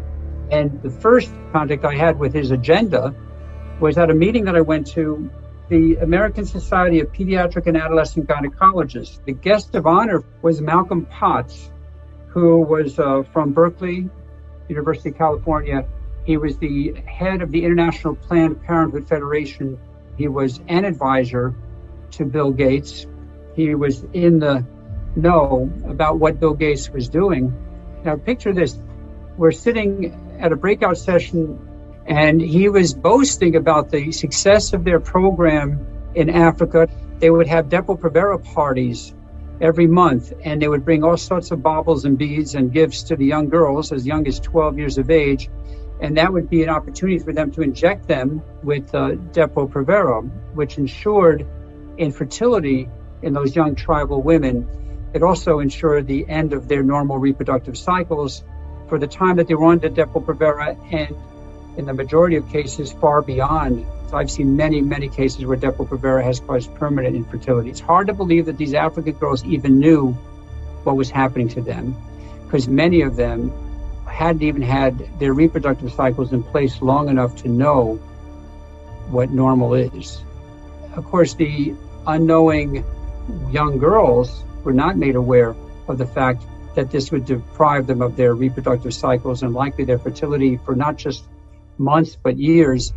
And 0.50 0.82
the 0.82 0.90
first 0.90 1.32
contact 1.52 1.84
I 1.84 1.94
had 1.94 2.18
with 2.18 2.34
his 2.34 2.50
agenda 2.50 3.14
was 3.80 3.98
at 3.98 4.10
a 4.10 4.14
meeting 4.14 4.44
that 4.44 4.56
I 4.56 4.60
went 4.60 4.86
to, 4.88 5.30
the 5.68 5.96
American 5.96 6.44
Society 6.44 7.00
of 7.00 7.10
Pediatric 7.12 7.66
and 7.66 7.76
Adolescent 7.76 8.28
Gynecologists. 8.28 9.24
The 9.24 9.32
guest 9.32 9.74
of 9.74 9.86
honor 9.86 10.22
was 10.42 10.60
Malcolm 10.60 11.06
Potts, 11.06 11.70
who 12.28 12.58
was 12.58 12.98
uh, 12.98 13.22
from 13.32 13.52
Berkeley, 13.52 14.10
University 14.68 15.08
of 15.08 15.16
California. 15.16 15.86
He 16.24 16.36
was 16.36 16.58
the 16.58 16.92
head 17.06 17.40
of 17.40 17.50
the 17.50 17.64
International 17.64 18.14
Planned 18.14 18.62
Parenthood 18.62 19.08
Federation. 19.08 19.78
He 20.16 20.28
was 20.28 20.60
an 20.68 20.84
advisor 20.84 21.54
to 22.12 22.24
Bill 22.24 22.50
Gates. 22.50 23.06
He 23.56 23.74
was 23.74 24.04
in 24.12 24.38
the 24.38 24.64
know 25.16 25.70
about 25.86 26.18
what 26.18 26.40
Bill 26.40 26.54
Gates 26.54 26.90
was 26.90 27.08
doing. 27.08 27.52
Now, 28.04 28.16
picture 28.16 28.52
this 28.52 28.78
we're 29.36 29.52
sitting 29.52 30.36
at 30.38 30.52
a 30.52 30.56
breakout 30.56 30.96
session, 30.96 31.58
and 32.06 32.40
he 32.40 32.68
was 32.68 32.94
boasting 32.94 33.56
about 33.56 33.90
the 33.90 34.12
success 34.12 34.72
of 34.72 34.84
their 34.84 35.00
program 35.00 35.86
in 36.14 36.30
Africa. 36.30 36.88
They 37.18 37.30
would 37.30 37.48
have 37.48 37.66
Depo-Provera 37.66 38.44
parties 38.54 39.14
every 39.60 39.86
month, 39.86 40.32
and 40.44 40.60
they 40.60 40.68
would 40.68 40.84
bring 40.84 41.02
all 41.02 41.16
sorts 41.16 41.50
of 41.50 41.62
baubles 41.62 42.04
and 42.04 42.18
beads 42.18 42.54
and 42.54 42.72
gifts 42.72 43.04
to 43.04 43.16
the 43.16 43.24
young 43.24 43.48
girls 43.48 43.92
as 43.92 44.06
young 44.06 44.26
as 44.26 44.38
12 44.40 44.78
years 44.78 44.98
of 44.98 45.10
age. 45.10 45.48
And 46.00 46.16
that 46.16 46.32
would 46.32 46.50
be 46.50 46.62
an 46.62 46.68
opportunity 46.68 47.18
for 47.18 47.32
them 47.32 47.50
to 47.52 47.62
inject 47.62 48.06
them 48.06 48.42
with 48.62 48.94
uh, 48.94 49.12
Depo-Provera, 49.32 50.28
which 50.54 50.76
ensured 50.76 51.46
infertility 51.98 52.88
in 53.22 53.32
those 53.32 53.56
young 53.56 53.74
tribal 53.74 54.20
women. 54.20 54.68
It 55.14 55.22
also 55.22 55.60
ensured 55.60 56.08
the 56.08 56.28
end 56.28 56.52
of 56.52 56.66
their 56.66 56.82
normal 56.82 57.18
reproductive 57.18 57.78
cycles 57.78 58.42
for 58.88 58.98
the 58.98 59.06
time 59.06 59.36
that 59.36 59.46
they 59.46 59.54
were 59.54 59.66
on 59.66 59.78
Depo-Provera 59.78 60.76
and 60.92 61.16
in 61.78 61.86
the 61.86 61.94
majority 61.94 62.34
of 62.34 62.48
cases 62.50 62.92
far 62.92 63.22
beyond. 63.22 63.86
So 64.10 64.16
I've 64.16 64.30
seen 64.30 64.56
many, 64.56 64.80
many 64.82 65.08
cases 65.08 65.46
where 65.46 65.56
Depo-Provera 65.56 66.22
has 66.24 66.40
caused 66.40 66.74
permanent 66.74 67.14
infertility. 67.14 67.70
It's 67.70 67.80
hard 67.80 68.08
to 68.08 68.12
believe 68.12 68.46
that 68.46 68.58
these 68.58 68.74
African 68.74 69.12
girls 69.12 69.44
even 69.44 69.78
knew 69.78 70.12
what 70.82 70.96
was 70.96 71.10
happening 71.10 71.48
to 71.50 71.62
them 71.62 71.96
because 72.44 72.66
many 72.66 73.02
of 73.02 73.14
them 73.14 73.52
hadn't 74.06 74.42
even 74.42 74.62
had 74.62 75.18
their 75.20 75.32
reproductive 75.32 75.92
cycles 75.92 76.32
in 76.32 76.42
place 76.42 76.82
long 76.82 77.08
enough 77.08 77.36
to 77.42 77.48
know 77.48 77.94
what 79.10 79.30
normal 79.30 79.74
is. 79.74 80.22
Of 80.96 81.04
course, 81.04 81.34
the 81.34 81.74
unknowing 82.06 82.84
young 83.50 83.78
girls 83.78 84.44
were 84.64 84.72
not 84.72 84.96
made 84.96 85.16
aware 85.16 85.54
of 85.88 85.98
the 85.98 86.06
fact 86.06 86.44
that 86.74 86.90
this 86.90 87.12
would 87.12 87.24
deprive 87.24 87.86
them 87.86 88.02
of 88.02 88.16
their 88.16 88.34
reproductive 88.34 88.92
cycles 88.92 89.42
and 89.42 89.54
likely 89.54 89.84
their 89.84 89.98
fertility 89.98 90.56
for 90.56 90.74
not 90.74 90.96
just 90.96 91.24
months 91.78 92.16
but 92.20 92.36
years 92.36 92.92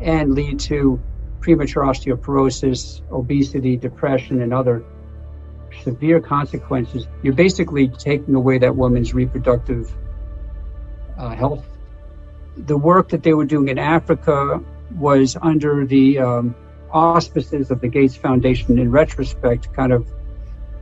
and 0.00 0.34
lead 0.34 0.60
to 0.60 1.00
premature 1.40 1.84
osteoporosis, 1.84 3.02
obesity, 3.10 3.76
depression, 3.76 4.42
and 4.42 4.52
other 4.52 4.84
severe 5.82 6.20
consequences. 6.20 7.06
You're 7.22 7.34
basically 7.34 7.88
taking 7.88 8.34
away 8.34 8.58
that 8.58 8.74
woman's 8.74 9.14
reproductive 9.14 9.92
uh, 11.18 11.30
health. 11.30 11.64
The 12.56 12.76
work 12.76 13.10
that 13.10 13.22
they 13.22 13.34
were 13.34 13.44
doing 13.44 13.68
in 13.68 13.78
Africa 13.78 14.62
was 14.96 15.36
under 15.40 15.84
the 15.84 16.18
um, 16.18 16.54
auspices 16.90 17.70
of 17.70 17.80
the 17.80 17.88
Gates 17.88 18.16
Foundation. 18.16 18.78
In 18.78 18.90
retrospect, 18.90 19.72
kind 19.72 19.92
of 19.92 20.08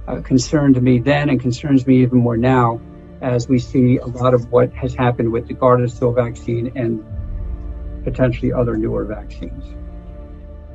uh, 0.09 0.21
concerned 0.21 0.81
me 0.83 0.99
then 0.99 1.29
and 1.29 1.41
concerns 1.41 1.87
me 1.87 2.03
even 2.03 2.19
more 2.19 2.37
now 2.37 2.81
as 3.23 3.49
we 3.49 3.59
see 3.59 3.97
a 3.99 4.07
lot 4.07 4.35
of 4.35 4.51
what 4.53 4.73
has 4.75 4.95
happened 4.95 5.33
with 5.33 5.49
the 5.49 5.55
Gardasil 5.55 6.15
vaccine 6.15 6.71
and 6.77 7.05
potentially 8.05 8.53
other 8.53 8.77
newer 8.77 9.05
vaccines. 9.05 9.65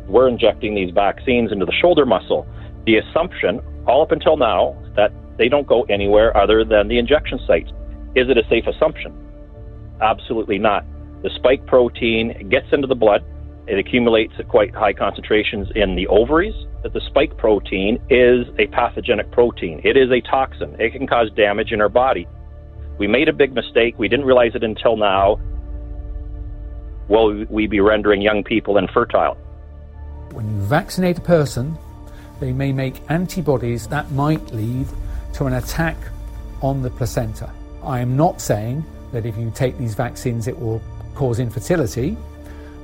We're 0.07 0.27
injecting 0.27 0.73
these 0.73 0.91
vaccines 0.91 1.51
into 1.51 1.65
the 1.65 1.73
shoulder 1.73 2.05
muscle. 2.05 2.47
The 2.85 2.97
assumption, 2.97 3.61
all 3.85 4.01
up 4.01 4.11
until 4.11 4.37
now, 4.37 4.75
that 4.95 5.13
they 5.37 5.47
don't 5.47 5.67
go 5.67 5.83
anywhere 5.83 6.35
other 6.35 6.65
than 6.65 6.87
the 6.87 6.97
injection 6.97 7.39
sites. 7.45 7.69
Is 8.15 8.27
it 8.29 8.37
a 8.37 8.47
safe 8.49 8.65
assumption? 8.65 9.13
Absolutely 10.01 10.57
not. 10.57 10.85
The 11.21 11.29
spike 11.35 11.65
protein 11.67 12.49
gets 12.49 12.67
into 12.71 12.87
the 12.87 12.95
blood. 12.95 13.23
It 13.69 13.77
accumulates 13.77 14.33
at 14.39 14.47
quite 14.47 14.73
high 14.73 14.93
concentrations 14.93 15.67
in 15.75 15.95
the 15.95 16.07
ovaries. 16.07 16.55
That 16.81 16.93
the 16.93 17.01
spike 17.01 17.37
protein 17.37 17.99
is 18.09 18.47
a 18.57 18.65
pathogenic 18.67 19.31
protein. 19.31 19.79
It 19.83 19.95
is 19.95 20.09
a 20.11 20.21
toxin. 20.21 20.75
It 20.79 20.91
can 20.93 21.05
cause 21.05 21.29
damage 21.35 21.71
in 21.71 21.79
our 21.79 21.89
body. 21.89 22.27
We 22.97 23.05
made 23.05 23.29
a 23.29 23.33
big 23.33 23.53
mistake. 23.53 23.93
We 23.99 24.07
didn't 24.07 24.25
realize 24.25 24.55
it 24.55 24.63
until 24.63 24.97
now. 24.97 25.39
Will 27.09 27.45
we 27.49 27.67
be 27.67 27.79
rendering 27.79 28.21
young 28.21 28.43
people 28.43 28.77
infertile? 28.77 29.35
When 30.31 30.49
you 30.49 30.61
vaccinate 30.63 31.17
a 31.17 31.21
person, 31.21 31.77
they 32.39 32.53
may 32.53 32.71
make 32.71 32.95
antibodies 33.09 33.87
that 33.87 34.09
might 34.11 34.51
lead 34.51 34.87
to 35.33 35.45
an 35.45 35.53
attack 35.53 35.97
on 36.61 36.81
the 36.81 36.89
placenta. 36.89 37.51
I 37.83 37.99
am 37.99 38.15
not 38.15 38.41
saying 38.41 38.83
that 39.11 39.25
if 39.25 39.37
you 39.37 39.51
take 39.53 39.77
these 39.77 39.95
vaccines 39.95 40.47
it 40.47 40.57
will 40.57 40.81
cause 41.13 41.39
infertility, 41.39 42.17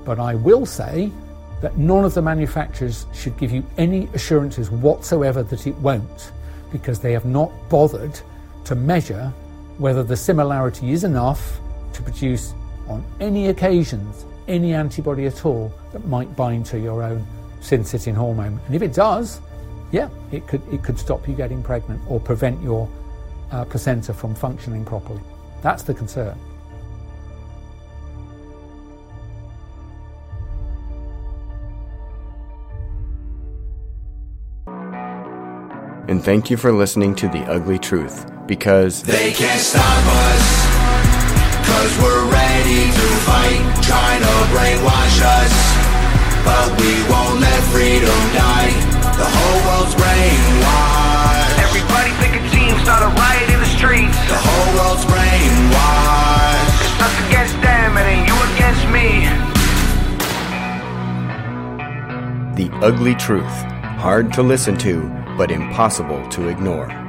but 0.06 0.20
I 0.20 0.36
will 0.36 0.66
say 0.66 1.12
that 1.62 1.78
none 1.78 2.06
of 2.06 2.14
the 2.14 2.22
manufacturers 2.22 3.06
should 3.14 3.38
give 3.38 3.52
you 3.52 3.66
any 3.78 4.08
assurances 4.14 4.70
whatsoever 4.70 5.44
that 5.44 5.68
it 5.68 5.76
won't, 5.76 6.32
because 6.72 7.00
they 7.00 7.12
have 7.14 7.26
not 7.26 7.52
bothered 7.70 8.20
to 8.66 8.76
measure 8.76 9.34
whether 9.78 10.04
the 10.04 10.16
similarity 10.16 10.92
is 10.92 11.04
enough 11.04 11.60
to 11.94 12.02
produce 12.02 12.54
on 12.88 13.04
any 13.20 13.48
occasions 13.48 14.26
any 14.48 14.74
antibody 14.74 15.26
at 15.26 15.46
all 15.46 15.74
that 15.92 16.06
might 16.06 16.36
bind 16.36 16.66
to 16.68 16.80
your 16.80 17.02
own 17.02 17.26
syncytin 17.62 18.14
hormone. 18.14 18.60
And 18.68 18.76
if 18.76 18.82
it 18.82 18.94
does, 18.94 19.42
yeah, 19.92 20.10
it 20.32 20.48
could, 20.48 20.62
it 20.72 20.84
could 20.84 21.00
stop 21.00 21.28
you 21.28 21.34
getting 21.34 21.64
pregnant 21.64 22.02
or 22.08 22.20
prevent 22.20 22.62
your 22.62 22.88
uh, 23.52 23.66
placenta 23.66 24.14
from 24.14 24.36
functioning 24.36 24.86
properly. 24.86 25.22
That's 25.62 25.84
the 25.84 25.94
concern. 25.94 26.38
And 36.08 36.24
thank 36.24 36.52
you 36.52 36.58
for 36.58 36.72
listening 36.72 37.16
to 37.16 37.28
The 37.28 37.42
Ugly 37.50 37.80
Truth 37.80 38.30
because 38.46 39.02
they 39.02 39.34
can't 39.34 39.60
stop 39.60 40.06
us. 40.06 40.46
Cause 41.66 41.98
we're 41.98 42.30
ready 42.30 42.94
to 42.94 43.08
fight, 43.26 43.66
trying 43.82 44.22
to 44.22 44.36
brainwash 44.54 45.18
us. 45.26 45.54
But 46.46 46.78
we 46.78 46.94
won't 47.10 47.42
let 47.42 47.58
freedom 47.74 48.22
die. 48.38 48.70
The 49.18 49.26
whole 49.26 49.60
world's 49.66 49.96
brainwashed. 49.98 51.58
Everybody 51.66 52.14
pick 52.22 52.38
a 52.38 52.44
team, 52.54 52.78
start 52.86 53.02
a 53.02 53.10
riot 53.18 53.50
in 53.50 53.60
the 53.60 53.66
streets. 53.66 54.14
The 54.30 54.38
whole 54.38 54.70
world's 54.78 55.06
brainwashed. 55.10 56.86
It's 56.86 57.02
us 57.02 57.18
against 57.26 57.58
them, 57.66 57.98
and 57.98 58.06
then 58.06 58.30
you 58.30 58.36
against 58.54 58.86
me. 58.94 59.26
The 62.54 62.70
Ugly 62.86 63.16
Truth. 63.16 63.75
Hard 64.06 64.32
to 64.34 64.44
listen 64.44 64.78
to, 64.78 65.02
but 65.36 65.50
impossible 65.50 66.30
to 66.30 66.48
ignore. 66.48 67.05